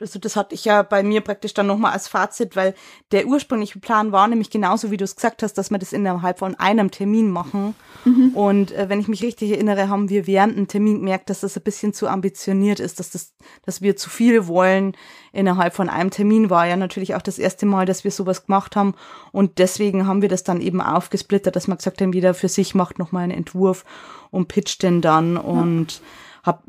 Also 0.00 0.18
das 0.18 0.34
hatte 0.34 0.54
ich 0.54 0.64
ja 0.64 0.82
bei 0.82 1.02
mir 1.02 1.20
praktisch 1.20 1.54
dann 1.54 1.66
nochmal 1.66 1.92
als 1.92 2.08
Fazit, 2.08 2.56
weil 2.56 2.74
der 3.12 3.26
ursprüngliche 3.26 3.78
Plan 3.78 4.10
war 4.10 4.26
nämlich 4.26 4.50
genauso, 4.50 4.90
wie 4.90 4.96
du 4.96 5.04
es 5.04 5.14
gesagt 5.14 5.42
hast, 5.42 5.54
dass 5.54 5.70
wir 5.70 5.78
das 5.78 5.92
innerhalb 5.92 6.40
von 6.40 6.56
einem 6.56 6.90
Termin 6.90 7.30
machen. 7.30 7.76
Mhm. 8.04 8.30
Und 8.34 8.72
äh, 8.72 8.88
wenn 8.88 8.98
ich 8.98 9.06
mich 9.06 9.22
richtig 9.22 9.52
erinnere, 9.52 9.88
haben 9.88 10.08
wir 10.08 10.26
während 10.26 10.56
dem 10.56 10.66
Termin 10.66 10.96
gemerkt, 10.96 11.30
dass 11.30 11.40
das 11.40 11.56
ein 11.56 11.62
bisschen 11.62 11.94
zu 11.94 12.08
ambitioniert 12.08 12.80
ist, 12.80 12.98
dass 12.98 13.10
das, 13.10 13.34
dass 13.64 13.82
wir 13.82 13.96
zu 13.96 14.10
viel 14.10 14.48
wollen 14.48 14.96
innerhalb 15.32 15.74
von 15.74 15.88
einem 15.88 16.10
Termin. 16.10 16.50
War 16.50 16.66
ja 16.66 16.76
natürlich 16.76 17.14
auch 17.14 17.22
das 17.22 17.38
erste 17.38 17.64
Mal, 17.64 17.86
dass 17.86 18.02
wir 18.02 18.10
sowas 18.10 18.46
gemacht 18.46 18.74
haben. 18.74 18.94
Und 19.30 19.58
deswegen 19.58 20.08
haben 20.08 20.22
wir 20.22 20.28
das 20.28 20.42
dann 20.42 20.60
eben 20.60 20.80
aufgesplittert, 20.80 21.54
dass 21.54 21.68
man 21.68 21.78
gesagt 21.78 22.00
haben, 22.00 22.12
jeder 22.12 22.34
für 22.34 22.48
sich 22.48 22.74
macht 22.74 22.98
nochmal 22.98 23.24
einen 23.24 23.32
Entwurf 23.32 23.84
und 24.30 24.48
pitcht 24.48 24.82
den 24.82 25.00
dann. 25.00 25.36
Und 25.36 26.02
hab 26.42 26.64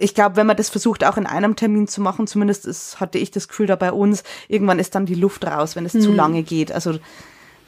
ich 0.00 0.14
glaube, 0.14 0.36
wenn 0.36 0.46
man 0.46 0.56
das 0.56 0.70
versucht, 0.70 1.04
auch 1.04 1.18
in 1.18 1.26
einem 1.26 1.56
Termin 1.56 1.86
zu 1.86 2.00
machen, 2.00 2.26
zumindest 2.26 2.66
ist, 2.66 3.00
hatte 3.00 3.18
ich 3.18 3.30
das 3.30 3.48
Gefühl 3.48 3.66
da 3.66 3.76
bei 3.76 3.92
uns, 3.92 4.24
irgendwann 4.48 4.78
ist 4.78 4.94
dann 4.94 5.04
die 5.04 5.14
Luft 5.14 5.46
raus, 5.46 5.76
wenn 5.76 5.84
es 5.84 5.94
mhm. 5.94 6.00
zu 6.00 6.12
lange 6.12 6.42
geht. 6.42 6.72
Also 6.72 6.98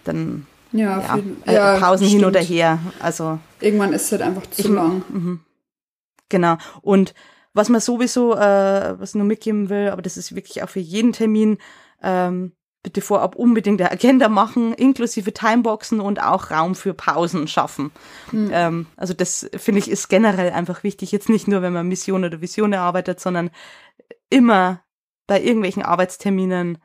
dann 0.04 0.46
ja, 0.72 1.00
ja, 1.00 1.18
äh, 1.46 1.54
ja 1.54 1.78
Pausen 1.78 2.06
stimmt. 2.06 2.20
hin 2.22 2.28
oder 2.28 2.40
her. 2.40 2.78
Also 3.00 3.38
irgendwann 3.60 3.92
ist 3.92 4.06
es 4.06 4.12
halt 4.12 4.22
einfach 4.22 4.46
zu 4.50 4.62
ich, 4.62 4.68
lang. 4.68 5.02
Mhm. 5.10 5.40
Genau. 6.30 6.56
Und 6.80 7.12
was 7.52 7.68
man 7.68 7.82
sowieso, 7.82 8.34
äh, 8.34 8.98
was 8.98 9.14
nur 9.14 9.26
mitgeben 9.26 9.68
will, 9.68 9.90
aber 9.90 10.00
das 10.00 10.16
ist 10.16 10.34
wirklich 10.34 10.62
auch 10.62 10.70
für 10.70 10.80
jeden 10.80 11.12
Termin, 11.12 11.58
ähm, 12.02 12.52
bitte 12.82 13.00
vorab 13.00 13.36
unbedingt 13.36 13.80
eine 13.80 13.92
Agenda 13.92 14.28
machen, 14.28 14.72
inklusive 14.74 15.32
Timeboxen 15.32 16.00
und 16.00 16.20
auch 16.20 16.50
Raum 16.50 16.74
für 16.74 16.94
Pausen 16.94 17.46
schaffen. 17.46 17.92
Mhm. 18.32 18.50
Ähm, 18.52 18.86
also 18.96 19.14
das 19.14 19.48
finde 19.56 19.78
ich 19.80 19.90
ist 19.90 20.08
generell 20.08 20.50
einfach 20.52 20.82
wichtig, 20.82 21.12
jetzt 21.12 21.28
nicht 21.28 21.46
nur, 21.46 21.62
wenn 21.62 21.72
man 21.72 21.86
Mission 21.86 22.24
oder 22.24 22.40
Vision 22.40 22.72
erarbeitet, 22.72 23.20
sondern 23.20 23.50
immer 24.30 24.80
bei 25.26 25.40
irgendwelchen 25.40 25.82
Arbeitsterminen 25.82 26.78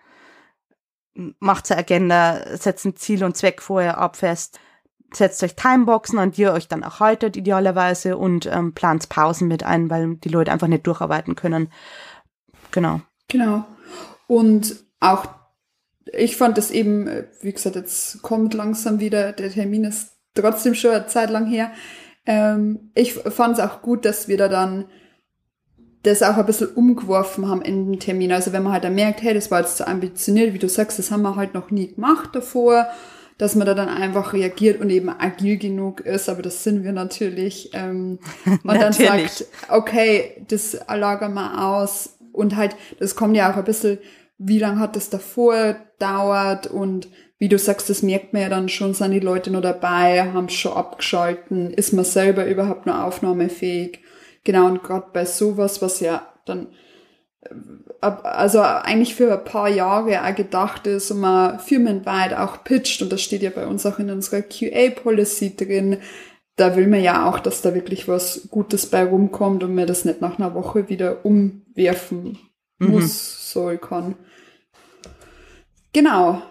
macht 1.40 1.72
eine 1.72 1.80
Agenda, 1.80 2.58
setzt 2.58 2.86
ein 2.86 2.96
Ziel 2.96 3.24
und 3.24 3.36
Zweck 3.36 3.62
vorher 3.62 3.98
ab 3.98 4.18
fest, 4.18 4.60
setzt 5.12 5.42
euch 5.44 5.56
Timeboxen, 5.56 6.20
an 6.20 6.32
die 6.32 6.44
ihr 6.44 6.54
euch 6.54 6.68
dann 6.68 6.84
auch 6.84 7.00
haltet, 7.00 7.36
idealerweise, 7.36 8.18
und 8.18 8.46
ähm, 8.46 8.74
plant 8.74 9.10
Pausen 9.10 9.48
mit 9.48 9.64
ein, 9.64 9.90
weil 9.90 10.16
die 10.16 10.30
Leute 10.30 10.52
einfach 10.52 10.68
nicht 10.68 10.86
durcharbeiten 10.86 11.36
können. 11.36 11.72
Genau. 12.72 13.02
Genau. 13.28 13.66
Und 14.28 14.76
auch 15.00 15.26
ich 16.14 16.38
fand 16.38 16.58
das 16.58 16.72
eben, 16.72 17.10
wie 17.42 17.54
gesagt, 17.54 17.76
jetzt 17.76 18.22
kommt 18.22 18.54
langsam 18.54 19.00
wieder, 19.00 19.32
der 19.32 19.52
Termin 19.52 19.86
ist 19.86 20.12
trotzdem 20.34 20.76
schon 20.76 20.92
eine 20.92 21.08
Zeit 21.08 21.30
lang 21.30 21.46
her. 21.46 21.72
Ähm, 22.26 22.92
ich 22.94 23.14
fand 23.14 23.58
es 23.58 23.64
auch 23.64 23.82
gut, 23.82 24.06
dass 24.06 24.28
wir 24.28 24.38
da 24.38 24.48
dann 24.48 24.86
das 26.04 26.24
auch 26.24 26.38
ein 26.38 26.46
bisschen 26.46 26.68
umgeworfen 26.68 27.48
haben 27.50 27.62
in 27.62 27.92
den 27.92 28.00
Termin. 28.00 28.32
Also 28.32 28.54
wenn 28.54 28.64
man 28.64 28.74
halt 28.74 28.84
dann 28.84 28.96
merkt, 28.96 29.22
hey, 29.22 29.34
das 29.34 29.52
war 29.52 29.62
jetzt 29.62 29.78
zu 29.78 29.88
ambitioniert, 29.88 30.54
wie 30.54 30.60
du 30.60 30.70
sagst, 30.70 31.00
das 31.00 31.12
haben 31.12 31.22
wir 31.24 31.36
halt 31.36 31.54
noch 31.54 31.72
nie 31.72 31.94
gemacht 31.94 32.30
davor, 32.34 32.88
dass 33.38 33.56
man 33.56 33.68
da 33.68 33.74
dann 33.74 33.90
einfach 33.90 34.34
reagiert 34.34 34.82
und 34.82 34.90
eben 34.90 35.10
agil 35.10 35.58
genug 35.58 36.02
ist, 36.02 36.28
aber 36.28 36.42
das 36.42 36.64
sind 36.64 36.84
wir 36.84 36.92
natürlich. 36.92 37.72
Ähm, 37.74 38.20
und 38.46 38.66
natürlich. 38.66 39.08
dann 39.08 39.28
sagt, 39.28 39.46
okay, 39.70 40.46
das 40.48 40.78
lagern 40.88 41.34
wir 41.34 41.64
aus. 41.64 42.18
Und 42.32 42.56
halt, 42.56 42.76
das 43.00 43.16
kommt 43.16 43.36
ja 43.36 43.52
auch 43.52 43.58
ein 43.58 43.64
bisschen 43.64 44.00
wie 44.38 44.60
lange 44.60 44.80
hat 44.80 44.96
das 44.96 45.10
davor 45.10 45.76
dauert 46.00 46.68
und 46.68 47.08
wie 47.40 47.50
du 47.50 47.60
sagst, 47.60 47.90
das 47.90 48.02
merkt 48.02 48.34
man 48.34 48.42
ja 48.42 48.50
dann 48.50 48.70
schon, 48.70 48.94
sind 48.94 49.12
die 49.12 49.20
Leute 49.20 49.52
nur 49.52 49.62
dabei, 49.62 50.32
haben 50.34 50.50
schon 50.50 50.74
abgeschalten, 50.74 51.72
ist 51.72 51.94
man 51.94 52.06
selber 52.06 52.46
überhaupt 52.46 52.86
nur 52.86 53.04
aufnahmefähig. 53.04 54.00
Genau, 54.44 54.66
und 54.66 54.84
gerade 54.84 55.08
bei 55.14 55.26
sowas, 55.26 55.82
was 55.82 56.00
ja 56.00 56.34
dann 56.46 56.68
äh, 57.42 57.50
also 58.02 58.62
eigentlich 58.62 59.14
für 59.16 59.32
ein 59.32 59.44
paar 59.44 59.70
Jahre 59.70 60.24
auch 60.24 60.36
gedacht 60.36 60.88
ist 60.88 61.12
und 61.12 61.20
man 61.20 61.60
firmenweit 61.60 62.34
auch 62.34 62.64
pitcht 62.64 63.02
und 63.02 63.12
das 63.12 63.22
steht 63.22 63.44
ja 63.44 63.52
bei 63.52 63.68
uns 63.68 63.86
auch 63.86 64.00
in 64.00 64.10
unserer 64.10 64.42
QA-Policy 64.42 65.56
drin, 65.58 65.98
da 66.56 66.76
will 66.76 66.88
man 66.88 67.04
ja 67.04 67.30
auch, 67.30 67.40
dass 67.40 67.62
da 67.62 67.76
wirklich 67.76 68.08
was 68.08 68.48
Gutes 68.50 68.88
bei 68.88 69.04
rumkommt 69.04 69.64
und 69.64 69.76
man 69.76 69.86
das 69.86 70.06
nicht 70.06 70.22
nach 70.22 70.40
einer 70.40 70.56
Woche 70.56 70.90
wieder 70.90 71.24
umwerfen 71.24 72.40
mhm. 72.80 72.88
muss, 72.88 73.52
soll, 73.52 73.78
kann. 73.78 74.16
Genau. 75.98 76.44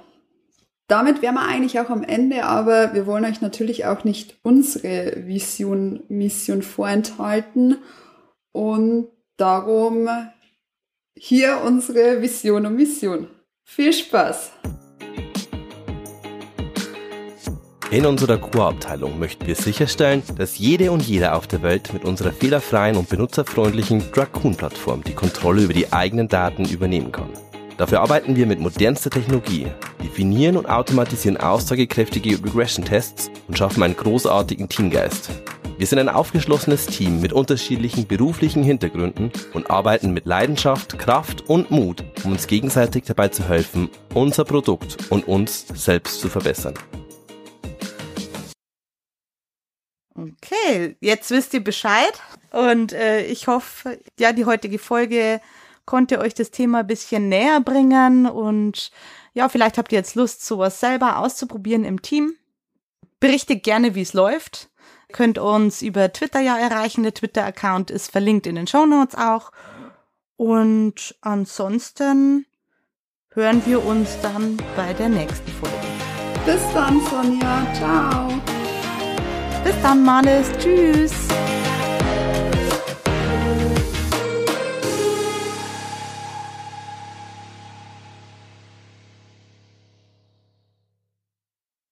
Damit 0.89 1.23
wären 1.23 1.37
wir 1.37 1.47
eigentlich 1.47 1.79
auch 1.79 1.89
am 1.89 2.03
Ende, 2.03 2.47
aber 2.47 2.95
wir 2.95 3.07
wollen 3.07 3.25
euch 3.25 3.41
natürlich 3.41 3.87
auch 3.87 4.03
nicht 4.03 4.35
unsere 4.43 5.25
Vision, 5.25 6.03
Mission 6.09 6.63
vorenthalten. 6.63 7.77
Und 8.51 9.07
darum 9.37 10.09
hier 11.17 11.61
unsere 11.65 12.23
Vision 12.23 12.67
und 12.67 12.75
Mission. 12.75 13.29
Viel 13.63 13.93
Spaß! 13.93 14.51
In 17.93 18.05
unserer 18.05 18.39
Core-Abteilung 18.39 19.21
möchten 19.21 19.47
wir 19.47 19.55
sicherstellen, 19.55 20.25
dass 20.37 20.59
jede 20.59 20.91
und 20.91 21.05
jeder 21.05 21.37
auf 21.37 21.47
der 21.47 21.63
Welt 21.63 21.93
mit 21.93 22.05
unserer 22.05 22.33
fehlerfreien 22.33 22.97
und 22.97 23.09
benutzerfreundlichen 23.09 24.11
Dracoon-Plattform 24.11 25.05
die 25.05 25.15
Kontrolle 25.15 25.63
über 25.63 25.73
die 25.73 25.93
eigenen 25.93 26.27
Daten 26.27 26.65
übernehmen 26.65 27.13
kann. 27.13 27.31
Dafür 27.77 28.01
arbeiten 28.01 28.37
wir 28.37 28.47
mit 28.47 28.59
modernster 28.59 29.11
Technologie, 29.11 29.67
definieren 30.03 30.57
und 30.57 30.65
automatisieren 30.65 31.37
aussagekräftige 31.37 32.43
Regression-Tests 32.43 33.31
und 33.49 33.59
schaffen 33.59 33.83
einen 33.83 33.97
großartigen 33.97 34.69
Teamgeist. 34.69 35.29
Wir 35.77 35.87
sind 35.87 35.99
ein 35.99 36.09
aufgeschlossenes 36.09 36.87
Team 36.87 37.21
mit 37.21 37.35
unterschiedlichen 37.35 38.07
beruflichen 38.07 38.63
Hintergründen 38.63 39.31
und 39.53 39.71
arbeiten 39.71 40.15
mit 40.15 40.25
Leidenschaft, 40.25 40.99
Kraft 40.99 41.51
und 41.51 41.71
Mut, 41.71 42.03
um 42.25 42.33
uns 42.33 42.47
gegenseitig 42.47 43.05
dabei 43.05 43.29
zu 43.29 43.47
helfen, 43.47 43.91
unser 44.15 44.47
Produkt 44.47 44.97
und 45.11 45.29
uns 45.29 45.67
selbst 45.75 46.21
zu 46.21 46.31
verbessern. 46.31 46.73
Okay, 50.15 50.97
jetzt 51.01 51.31
wisst 51.31 51.53
ihr 51.53 51.63
Bescheid 51.63 52.23
und 52.53 52.95
äh, 52.95 53.27
ich 53.27 53.49
hoffe, 53.49 54.01
ja, 54.19 54.33
die 54.33 54.47
heutige 54.47 54.79
Folge 54.79 55.43
konnte 55.87 56.19
euch 56.19 56.35
das 56.35 56.51
Thema 56.51 56.81
ein 56.81 56.87
bisschen 56.87 57.29
näher 57.29 57.61
bringen 57.61 58.27
und 58.27 58.91
ja, 59.33 59.49
vielleicht 59.49 59.79
habt 59.79 59.93
ihr 59.93 59.99
jetzt 59.99 60.15
Lust, 60.15 60.45
sowas 60.45 60.81
selber 60.81 61.19
auszuprobieren 61.19 61.85
im 61.85 62.03
Team. 62.03 62.35
Berichtet 63.21 63.63
gerne, 63.63 63.95
wie 63.95 64.03
es 64.03 64.13
läuft. 64.13 64.69
Ihr 65.09 65.15
könnt 65.15 65.39
uns 65.39 65.83
über 65.83 66.13
Twitter 66.13 66.41
ja 66.41 66.59
erreichen. 66.59 67.03
Der 67.03 67.15
Twitter-Account 67.15 67.91
ist 67.91 68.11
verlinkt 68.11 68.47
in 68.47 68.57
den 68.57 68.67
Show 68.67 68.87
Notes 68.87 69.15
auch. 69.15 69.53
Und 70.37 71.17
ansonsten 71.21 72.47
hören 73.31 73.63
wir 73.67 73.85
uns 73.85 74.19
dann 74.23 74.57
bei 74.77 74.93
der 74.95 75.09
nächsten 75.09 75.51
Folge. 75.53 75.77
Bis 76.45 76.63
dann, 76.75 77.01
Sonja. 77.11 77.67
Ciao. 77.75 78.29
Bis 79.65 79.75
dann, 79.83 80.03
Malis. 80.05 80.51
Tschüss. 80.59 81.13